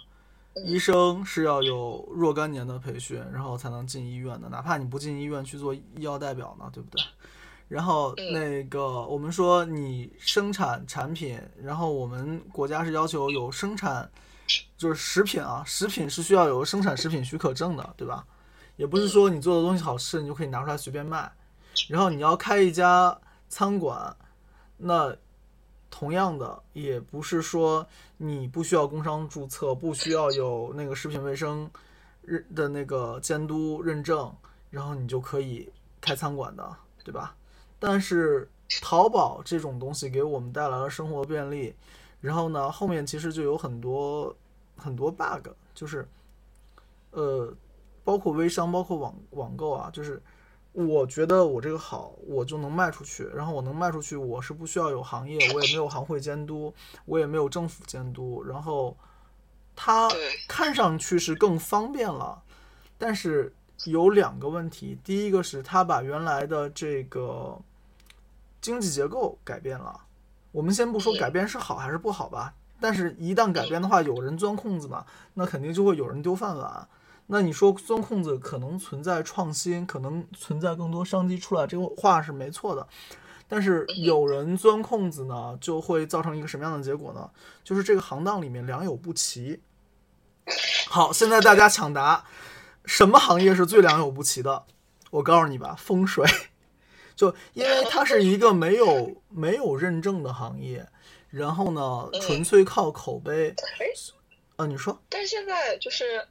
[0.68, 7.04] 医生是要有若干年的培训，然后才能进医院的，哪怕你不进医院去做医药代表呢，对不对？
[7.68, 14.08] 然后那个我们说你生产产品，然后我们国家是要求有生产，
[14.78, 18.24] 就是食品啊，食品是需要有生产食品许可证的，对吧？
[18.76, 21.32] 也不是说你做的东西好吃，你就可以拿出来随便卖。
[21.90, 23.18] 然后你要开一家
[23.50, 24.16] 餐馆。
[24.78, 25.16] 那
[25.90, 31.70] 同样的，也不是说你不需要工商注册，不需要有那个食品卫生
[32.22, 34.36] 认的那个监督认证，
[34.70, 35.72] 然后你就可以
[36.02, 37.36] 开餐馆的，对吧？
[37.80, 38.50] 但是
[38.82, 41.74] 淘宝这种东西给我们带来了生活便利，
[42.20, 44.36] 然后呢，后面其实就有很多
[44.76, 46.06] 很多 bug，就是
[47.12, 47.54] 呃，
[48.04, 50.22] 包括微商，包括网网购啊，就是。
[50.76, 53.24] 我觉得我这个好，我就能卖出去。
[53.34, 56.74] 然后我能卖出去，我是不需要有行业，我也没有行会监督，
[57.06, 58.44] 我也没有政府监督。
[58.44, 58.96] 然后
[59.74, 60.10] 它
[60.50, 62.44] 看上去是更方便了，
[62.98, 63.54] 但是
[63.86, 67.58] 有两个问题，第一个是它把原来的这个
[68.60, 70.02] 经济结构改变了。
[70.52, 75.06] 我们先不说改变是好还是不好吧，但是一旦改变的话，有人钻空子嘛，
[75.36, 76.88] 那肯定就会有人丢饭碗。
[77.28, 82.88] 那你说钻空子可能存在创新，可能存在更多商机出来，这个话是没错的。
[83.48, 87.30] 但是有人钻空子呢，就会造成一个什么样的结果呢？
[87.64, 89.62] 就是这个行当里面良莠不齐。
[90.88, 92.26] 好，现在大家抢答，
[92.86, 94.66] 什么行业是最良莠不齐的？
[95.12, 96.26] 我告诉你吧，风水。
[97.16, 100.86] 就因为它是一个没有没有认证的行业，
[101.30, 103.56] 然后呢，纯粹靠口碑。
[103.80, 103.86] 哎，
[104.58, 105.00] 啊，你说？
[105.08, 106.28] 但是现在就是，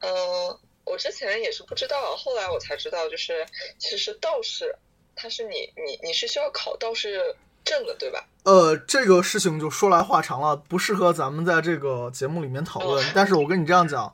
[0.00, 3.46] 嗯，我之前也是不知道，后来我才知道，就是
[3.78, 4.74] 其实道士
[5.14, 8.26] 他是你你你是需要考道士证的，对吧？
[8.44, 13.04] 呃，这个事情就说来话长了，不适合咱们在这个节目里面讨论。
[13.14, 14.12] 但是我跟你这样讲，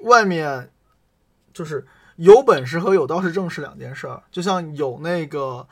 [0.00, 0.70] 外面
[1.52, 1.86] 就是。
[2.16, 5.66] 有本事和有道士证是两件事儿，就像有那个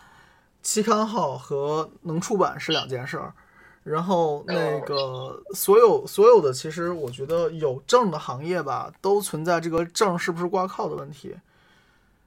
[0.63, 3.35] 期刊号和能出版是两件事儿。
[3.83, 11.35] 然后那个所有所有的，其实我觉得有证的行业吧，都存在这个证是不是挂靠的问题，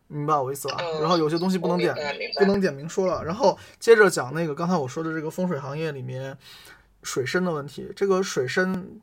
[0.08, 0.78] 明白我意思吧？
[1.00, 1.96] 然后有些东西不能点
[2.40, 3.24] 不能点名说了。
[3.24, 6.38] 然后接着讲那个刚才我说的这个风水行业里面
[7.04, 9.00] 水深的问题，这个水深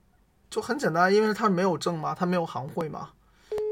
[0.50, 3.10] 就很简单，因为它没有证嘛，它没有行会嘛。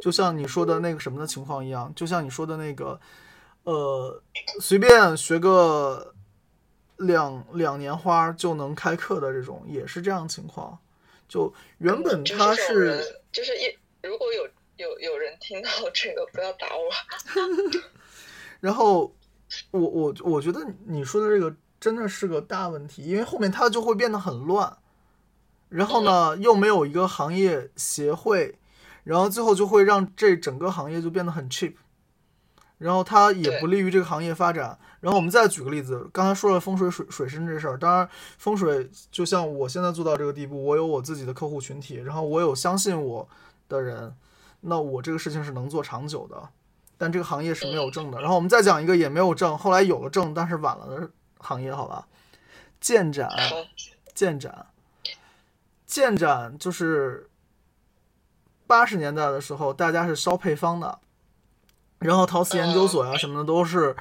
[0.00, 3.00] 就像你说的那个什么的情况一样，就像你说的那个，
[3.64, 4.22] 呃，
[4.60, 6.14] 随便学个
[6.98, 10.78] 两两年花就能开课的这种，也是这样情况。
[11.26, 14.44] 就原本他是，就是一如果有
[14.76, 17.80] 有有人听到这个，不要打我。
[18.60, 19.12] 然后
[19.70, 24.78] 我我我觉得你说的这个真的是个大问题，因为后面它就会变得很乱，
[25.68, 28.58] 然后呢又没有一个行业协会。
[29.04, 31.72] 然后最后就会让这整个行业就变得很 cheap，
[32.76, 34.78] 然后它也不利于这个行业发展。
[35.00, 43.28] 然后我们再举个例子，刚才说了风水水水深这事儿，当然风水就像我现在做到这个地步，我有我自己的客户群体，然后我有相信我
[43.68, 44.14] 的人，
[44.60, 46.48] 那我这个事情是能做长久的。
[46.96, 48.20] 但这个行业是没有证的。
[48.20, 52.06] 然后我们再讲一个也没有证，后来有了证但是晚了的行业，好吧？
[52.80, 53.30] 建盏，
[54.14, 54.66] 建盏，
[55.86, 57.24] 建盏就是。
[58.66, 60.98] 八十年代的时候，大家是烧配方的，
[62.00, 63.96] 然后陶瓷研究所呀什么的都是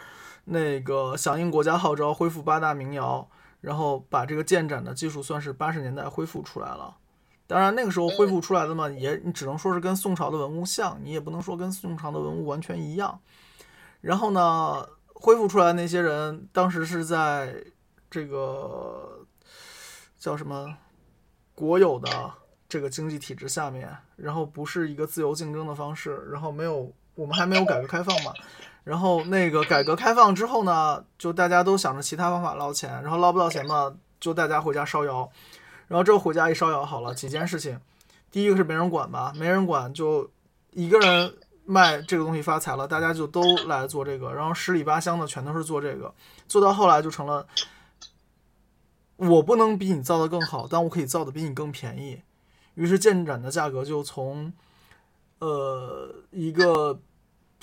[0.48, 3.30] 那个响应国家号召恢复八大名窑，
[3.62, 6.98] 然后把这个建盏的技术算是八十年代恢复出来了。
[7.46, 13.20] 当然那个时候恢复出来的嘛，也你只能说是跟宋朝的文物像，你也不能说跟宋朝的文物完全一样。
[14.02, 17.64] 然后呢，恢复出来那些人当时是在
[18.10, 19.26] 这个
[20.18, 20.78] 叫什么
[21.56, 22.10] 国有的。
[22.70, 28.34] 这个经济体制下面，然后不是一个自由竞争的方式，然后没有我们还没有改革开放嘛，
[28.88, 35.30] 然后那个改革开放之后呢，就大家都想着其他方法捞钱，然后捞不到钱嘛，就大家回家烧窑，
[35.90, 37.80] 然后这回家一烧窑好了，几件事情，
[38.32, 40.32] 第一个是没人管吧，没人管就
[40.72, 41.34] 一个人
[41.66, 46.14] 卖这个东西发财了，大家就都来做这个，然后十里八乡的全都是做这个，
[46.48, 47.46] 做到后来就成了，
[49.18, 52.22] 我不能比你造的更好，但我可以造的比你更便宜。
[52.76, 54.54] 于是建盏的价格就从，
[55.40, 57.00] 呃，一个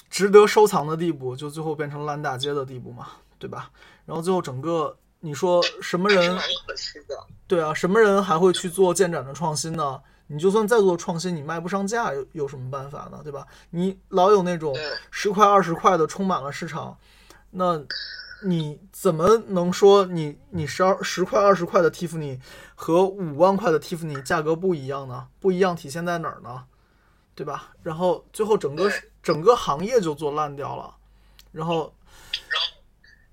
[0.08, 3.70] 值得收藏的地步，就最后变成烂大街的地步嘛，对吧？
[4.04, 6.38] 然后最后整个，你说什么人？
[7.46, 10.00] 对啊，什么人还会去做建展的创新呢？
[10.26, 13.20] 你就算再做创新，你卖不上价，有有什么办法呢？
[13.22, 13.46] 对吧？
[13.70, 14.74] 你老有那种
[15.10, 16.96] 十块二十块的充满了市场，
[17.50, 17.84] 那。
[18.46, 22.38] 你怎么能说你你十二十块二十块的蒂芙尼
[22.74, 25.26] 和五万块的蒂芙尼价格不一样呢？
[25.40, 26.62] 不一样体现在哪儿呢？
[27.34, 27.70] 对吧？
[27.82, 28.90] 然后最后整个
[29.24, 30.94] 整个行业就做烂掉了，
[31.50, 31.94] 然后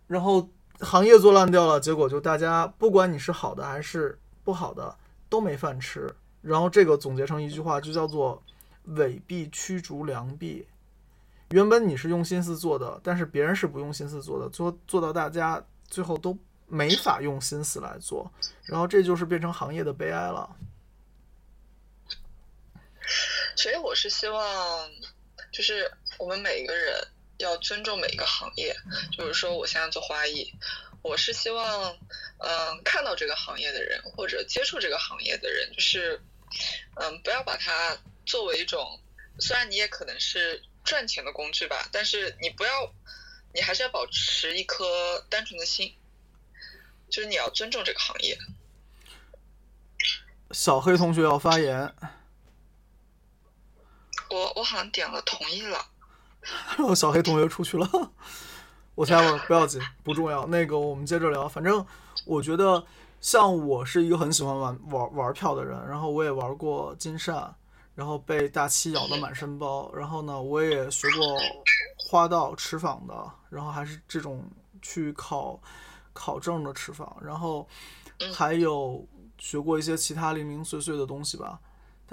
[0.07, 6.15] 然后行业做烂掉了，结果就大家不管你是好的还是不好的都没饭吃。
[6.41, 8.41] 然后这个总结成一句话就叫做
[8.85, 10.65] 伪币驱逐良币。
[11.49, 16.35] 原本你是用心思做的，但是别人是不用心思做的，做做到大家最后都
[16.67, 18.31] 没法用心思来做，
[18.63, 20.55] 然后这就是变成行业的悲哀了。
[23.55, 24.41] 所以我是希望，
[25.52, 28.76] 就是我们每一个人要尊重每一个行业。
[29.16, 30.54] 就是说，我现在做花艺，
[31.02, 31.97] 我是希望，
[32.39, 36.22] 嗯，看到这个行业的人或者接触这个行业的人，就是，
[36.95, 38.99] 嗯，不要把它作为一种，
[39.39, 40.64] 虽然你也可能是。
[40.84, 42.91] 赚钱的工具吧，但是你不要，
[43.54, 45.95] 你还是要保持一颗单纯的心，
[47.08, 48.36] 就是你要尊重这个行业。
[50.49, 51.93] 小黑同学要发言。
[54.32, 55.77] 我我好像点了同意了。
[56.75, 57.88] 然后小黑同学出去了，
[58.95, 60.47] 我猜我，不要紧，不重要。
[60.47, 61.86] 那个我们接着聊，反正
[62.25, 62.84] 我觉得
[63.19, 67.53] 像我是一个很喜欢玩玩玩票的人，然后我也玩过金扇，
[67.93, 71.38] 然后被大漆咬得满身包，然后呢，我也学过
[72.09, 74.43] 花道持坊的，然后还是这种
[74.82, 75.61] 去考
[76.11, 77.67] 考证的持坊，然后
[78.34, 79.07] 还有
[79.38, 81.59] 学过一些其他零零碎碎的东西吧。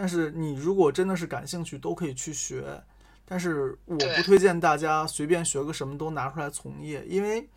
[0.01, 2.81] 但是你如果真的是感兴趣，都可以去学。
[3.25, 7.49] 但是我不推荐大家随便学个什么都拿出来从业，因为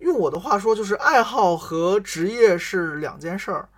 [0.00, 3.70] 用我的话说，就是爱好和职业是两件事儿。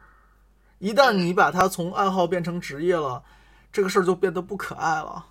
[0.81, 3.25] 一旦你把它从爱好变成职业了，
[3.73, 5.25] 这个事儿就变得不可爱了。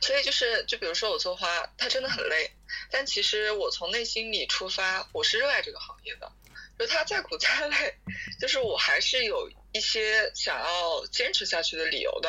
[0.00, 1.46] 所以就是，就比如说我做花，
[1.76, 2.50] 它真的很累，
[2.90, 6.32] 但其实我从内心里出发，我是热爱这个行业的。
[6.78, 7.94] 就它再苦再累，
[8.42, 12.28] 就是我还是有一些想要坚持下去的理由的。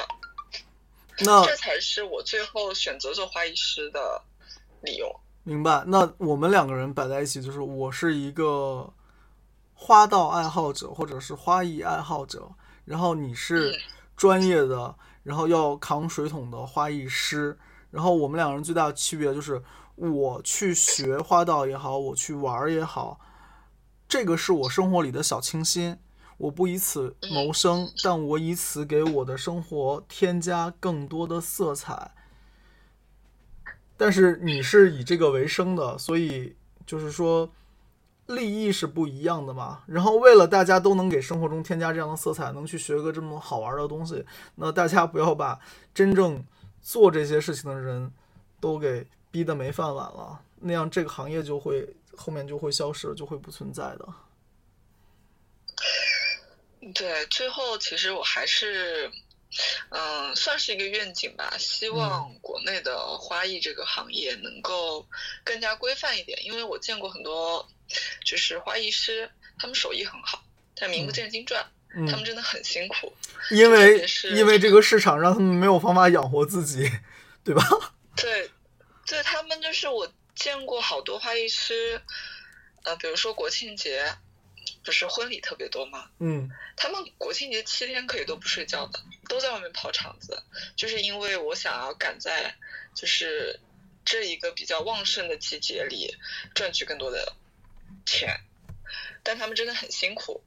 [1.21, 4.21] 那这才是我最后选择做花艺师的
[4.83, 5.11] 理由。
[5.41, 5.83] 明白。
[5.87, 8.87] 那我们两个人摆在一起，就是我是一个
[9.73, 12.47] 花道爱好者，或者是花艺爱好者，
[12.85, 13.75] 然后你是
[14.15, 17.57] 专业的，然后要扛水桶的花艺师。
[17.89, 19.59] 然后我们两个人最大的区别就是，
[19.95, 23.19] 我去学花道也好，我去玩也好。
[24.13, 25.97] 这个是我生活里的小清新，
[26.37, 32.11] 我不以此谋生，但我以此给我的生活添加更多的色彩。
[33.97, 36.55] 但是你是以这个为生的，所以
[36.85, 37.51] 就是说
[38.27, 39.81] 利益是不一样的嘛。
[39.87, 45.59] 然后为了大家都能给生活中添加这样的色彩，能去学个这么好玩的东西，那大家不要把
[45.91, 46.45] 真正
[46.83, 48.11] 做这些事情的人
[48.59, 51.95] 都给逼得没饭碗了，那样这个行业就会。
[52.15, 54.07] 后面就会消失，就会不存在的。
[56.93, 59.09] 对，最后其实我还是，
[59.89, 61.53] 嗯，算是一个愿景吧。
[61.57, 65.07] 希望国内的花艺这个行业能够
[65.45, 67.65] 更加规范一点，因为我见过很多，
[68.25, 70.43] 就是花艺师，他们手艺很好，
[70.75, 73.13] 但名不见经传，他们真的很辛苦。
[73.49, 74.05] 因为
[74.35, 76.91] 因为这个市场让他们没有方法养活自己，
[77.45, 77.63] 对吧？
[78.17, 78.51] 对，
[79.07, 80.11] 对他们就是我。
[80.35, 82.01] 见过好多花艺师，
[82.83, 84.15] 呃，比如说国庆节，
[84.83, 86.09] 不是婚礼特别多嘛？
[86.19, 90.43] 嗯，他们国庆节七天可以都不睡觉的，都在外面跑场子，
[90.75, 92.55] 就是因为我想要赶在
[92.95, 93.59] 就是
[94.03, 96.17] 这一个比较旺盛的季节里
[96.55, 97.35] 赚取更多的
[98.05, 98.41] 钱，
[99.21, 100.43] 但他们真的很辛苦。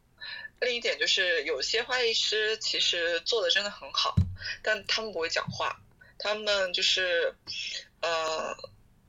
[0.60, 4.14] 另一点就是有些花艺师其实做的真的很好，
[4.62, 5.80] 但他们不会讲话，
[6.18, 7.34] 他们就是
[8.00, 8.56] 呃。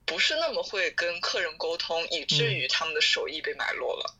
[0.08, 4.16] 不是那么会跟客人沟通，以至于他们的手艺被买落了。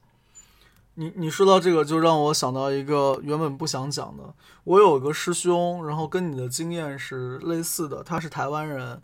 [0.96, 4.34] 你你说到这个，就让我想到一个原本不想讲的。
[4.64, 9.02] 我有个师兄，然后跟你的经验是类似的，他是台湾人，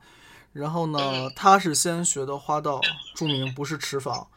[0.51, 2.81] 然后呢，他是先学的花道，
[3.15, 4.27] 著名不是池坊，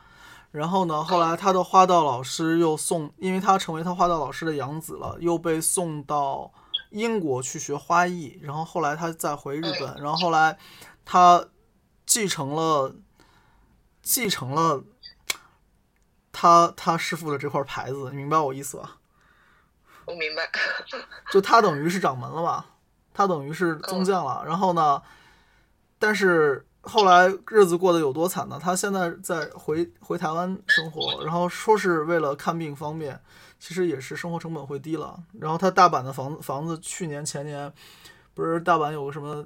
[0.52, 6.52] 然后呢，后来他的花道老师又送，因为他成为他花道老师的养子了，又被送到
[6.90, 10.56] 英国去学花艺，然后后来他再回日本，然后后来
[11.04, 11.44] 他。
[12.06, 12.94] 继承了，
[14.00, 14.82] 继承了
[16.32, 18.98] 他他师傅的这块牌子，你明白我意思吧？
[20.06, 20.48] 我明白。
[21.32, 22.66] 就他等于是掌门了吧？
[23.12, 24.44] 他等于是宗将了。
[24.46, 25.02] 然后呢？
[25.98, 28.60] 但是后来日子过得有多惨呢？
[28.62, 33.18] 他现在在回回台湾生活，然后说是为了看病方便，
[33.58, 35.18] 其实也是生活成本会低了。
[35.40, 37.72] 然后他大阪的房房子去年前年
[38.34, 39.42] 不是大阪有个什么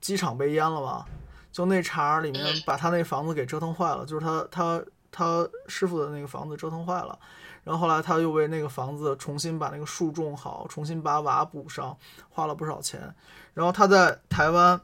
[0.00, 1.04] 机场被淹了吗？
[1.50, 7.18] 就那茬里面把他那房子给折腾坏了，就是他他他师傅的那个房子折腾坏了，
[7.64, 11.96] 然后后来他又为那个房子重新把那个树种好，重新把瓦补上，
[12.28, 13.12] 花了不少钱。
[13.54, 14.80] 然后他在台湾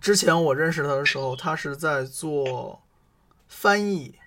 [0.00, 2.82] 之前我认识他的时候，他是在做
[3.46, 4.18] 翻译，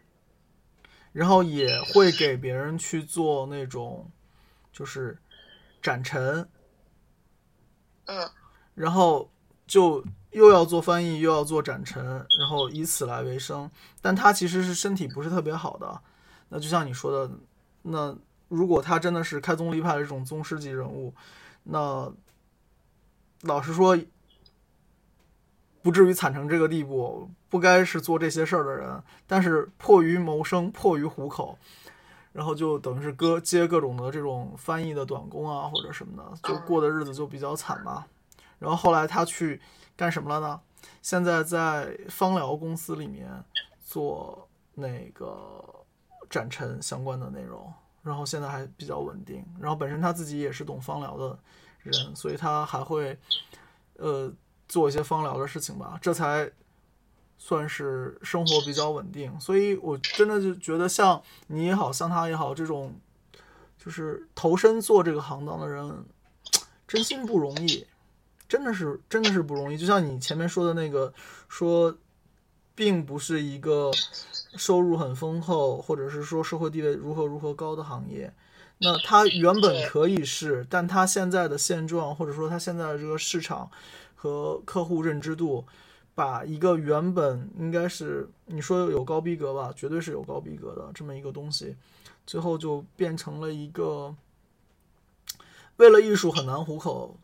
[1.11, 4.09] 然后也会给别人去做那种
[4.71, 5.17] 就是
[5.81, 6.47] 展陈，
[8.05, 8.29] 嗯，
[8.75, 9.29] 然后
[9.67, 10.01] 就。
[10.31, 12.05] 又要做翻译，又要做展陈，
[12.37, 13.69] 然后以此来为生。
[13.99, 16.01] 但他其实是身体不是特别好的。
[16.49, 17.33] 那就像你说的，
[17.81, 18.15] 那
[18.47, 21.13] 如果他真的是开宗立派的这种宗师级人物，
[21.63, 22.11] 那
[23.41, 23.97] 老实说，
[25.81, 29.01] 不至于惨成这个地步，不该是做这些事儿的人。
[29.25, 31.57] 但是迫于谋生，迫于糊口，
[32.33, 38.05] 然后就等于是各接各种的这种翻译的短工啊，或者什么的，就过的日子就比较惨嘛。
[38.59, 39.59] 然后后来他去。
[39.99, 40.61] 干什么了呢？
[41.01, 43.29] 现在在芳疗公司里面
[43.83, 45.61] 做那个
[46.29, 49.45] 展陈相关的内容，然后现在还比较稳定。
[49.59, 51.37] 然后本身他自己也是懂芳疗的
[51.83, 53.19] 人，所以他还会
[53.97, 54.31] 呃
[54.69, 56.49] 做一些芳疗的事情吧，这才
[57.37, 59.37] 算是生活比较稳定。
[59.37, 62.95] 所以我真的就觉得像你也好像他也好，这种
[63.77, 66.05] 就是投身做这个行当的人，
[66.87, 67.85] 真心不容易，
[68.49, 69.77] 真的是真的是不容易。
[69.77, 71.13] 就像你前面说的那个
[71.47, 71.95] 说，
[72.75, 73.91] 并不是一个
[74.57, 78.33] 收入很丰厚，或者是说社会地位如何如何高的行业。
[78.79, 83.69] 那它原本可以是，但它现在的现状，或者说它现在的这个市场
[84.15, 85.65] 和客户认知度，
[86.15, 91.75] 把一个原本应该是你说有高逼格吧，绝对是有高逼格的这么一个东西，
[92.25, 94.15] 最后就变成了一个
[95.75, 97.17] 为了艺术很难糊口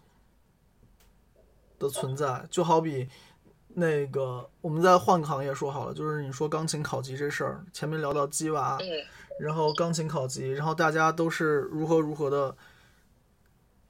[1.85, 2.45] 的存在。
[2.51, 3.07] 就好比
[3.69, 8.77] 那个，我们再换个行业说好了，就是你说钢琴考级这事儿，前面聊到鸡娃。
[9.37, 12.55] 然后钢琴考级，然后大家都是如何如何的，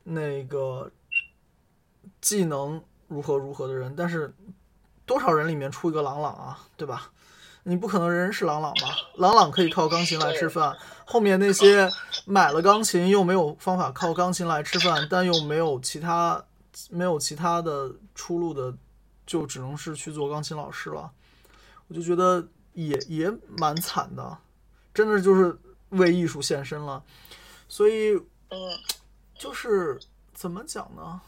[0.03, 0.91] 那个
[2.19, 4.33] 技能如何如何的人，但是
[5.05, 7.11] 多少人里面出一个朗朗啊，对吧？
[7.61, 8.87] 你不可能人人是朗朗吧？
[9.17, 11.87] 朗朗可以靠钢琴来吃饭，后面那些
[12.25, 16.43] 买了钢琴又没有方法靠钢琴来吃饭，但又没有其他
[16.89, 18.75] 没有其他的出路的，
[19.25, 21.11] 就只能是去做钢琴老师了。
[21.87, 24.37] 我就觉得也也蛮惨的。
[24.93, 25.53] 真的就是
[25.89, 27.03] 为艺术献身了，
[27.67, 28.15] 所以，
[28.49, 28.79] 嗯，
[29.37, 29.99] 就是
[30.33, 31.19] 怎么讲呢？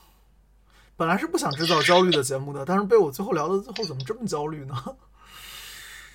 [0.96, 4.74] 本来是不想制造焦虑的节目的，但是被我最后聊到最后，怎么这么焦虑呢？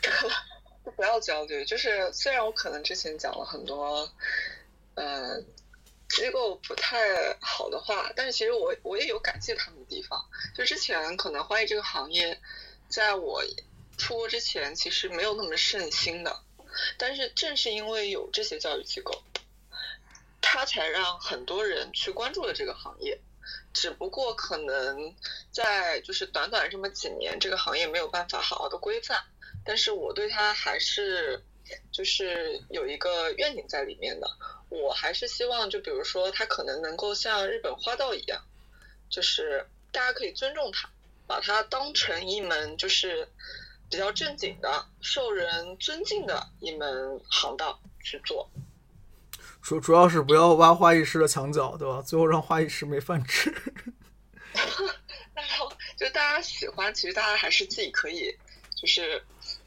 [0.96, 4.09] 不要焦虑，就是虽然我可能之前讲了很多，
[4.94, 5.38] 呃，
[6.12, 10.22] 机构不太好的话，但是其实我我也有感谢他们的地方。
[10.55, 12.39] 就之前可能花艺这个行业，
[12.90, 13.43] 在我
[13.97, 16.43] 出国之前，其实没有那么盛行的。
[16.98, 19.22] 但是正是因为有这些教育机构，
[20.43, 23.18] 它才让很多人去关注了这个行业。
[23.72, 25.16] 只不过可能
[25.51, 29.18] 在就是短短这么几年，这个行业没有办法好好的规范。
[29.64, 31.43] 但是我对它还是
[31.90, 34.30] 就是有一个愿景在里面的。
[34.73, 38.43] 我还是希望，就比如说它可能能够像日本花道一样，
[39.11, 40.89] 就是大家可以尊重它，
[41.27, 43.28] 把它当成一门就是。
[43.90, 48.49] 比较正经的、受人尊敬的一门行当去做，
[49.61, 52.01] 主主要是不要挖花艺师的墙角，对吧？
[52.01, 53.55] 最后让花艺师没饭吃。
[55.36, 55.43] 那
[55.94, 58.35] 就大家喜欢，其实大家还是自己可以，
[58.74, 59.23] 就是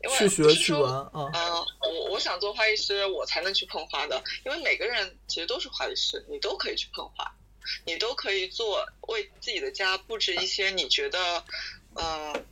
[0.10, 1.32] 去学去玩啊。
[1.34, 7.36] 嗯，我我想做花艺师，我才能去碰花的，因为每个人其实都是花艺师，你都可以去碰花，
[7.86, 11.44] 你都可以做为自己的家布置一些你觉得
[11.96, 12.46] 嗯。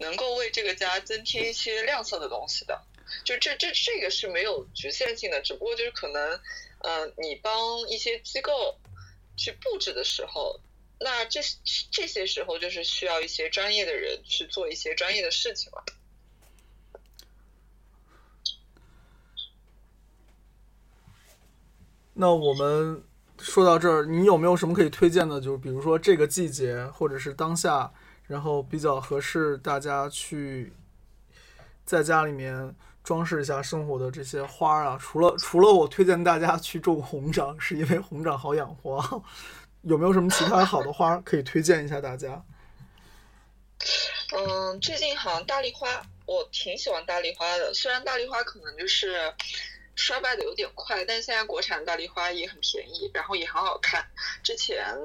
[0.00, 2.80] 能够为这个家增添一些亮色的东西的，
[3.24, 6.40] 就这这这个是没有局限性的，只不过就是可能，
[6.80, 8.76] 呃，你帮一些机构
[9.36, 10.60] 去布置的时候，
[11.00, 11.40] 那这
[11.90, 15.84] 这些时候就是需要一些专业的人去做一些专业的事情了。
[22.20, 23.02] 那我们
[23.38, 25.40] 说到这儿，你有没有什么可以推荐的？
[25.40, 27.90] 就是比如说这个季节，或者是当下。
[28.26, 30.70] 然后比较合适大家去
[31.86, 39.22] 在家里面装饰一下生活的这些花啊，除了除了我推荐大家去种红掌，是因为红掌好养活，
[39.80, 42.44] 有没有什么其他好的花可以推荐一下大家？
[44.36, 45.88] 嗯，最近好像大丽花，
[46.26, 49.32] 我挺喜欢大丽花的，虽然大丽花可能就是。
[49.98, 54.08] 衰败的有点快，但现在国产大丽花也很便宜，然后也很好看。
[54.44, 54.96] 之前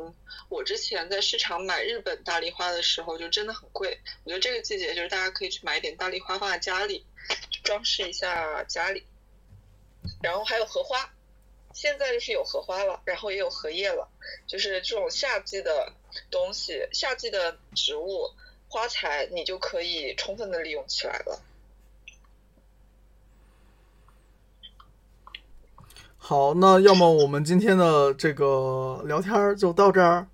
[0.49, 3.99] 我之前在市场买日本大丽花的时候，就真的很贵。
[4.24, 7.03] 我觉得这个季节就是大家可以去买一点大丽花放在家里，
[7.64, 9.03] 装饰一下家里。
[10.22, 11.11] 然后还有荷花，
[11.74, 14.07] 现在就是有荷花了，然后也有荷叶了，
[14.45, 15.91] 就是这种夏季的
[16.30, 18.30] 东西，夏季的植物
[18.70, 21.41] 花材，你就可以充分的利用起来了。
[26.26, 30.26] 好，那要么我们今天的这个聊天就到这儿。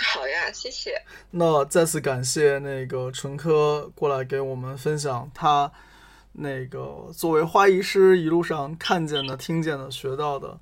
[0.00, 1.02] 好呀，谢谢。
[1.32, 5.72] 那再次感谢那个纯科过来给我们分享他
[6.34, 10.56] 那个作为花艺师一路上看见的、听见的、学到的。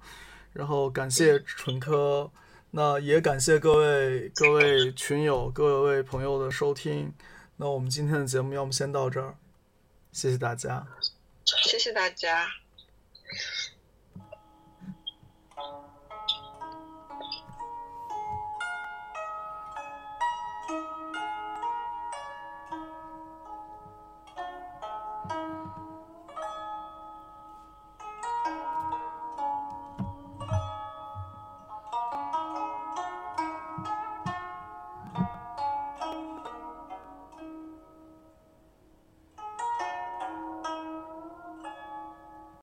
[0.54, 2.30] 然后感谢纯科，
[2.70, 7.12] 那也感谢各位各位群友、各位朋友的收听。
[7.58, 9.34] 那我们今天的节目要么先到这儿，
[10.12, 10.86] 谢谢大家。
[11.44, 12.46] 谢谢大家。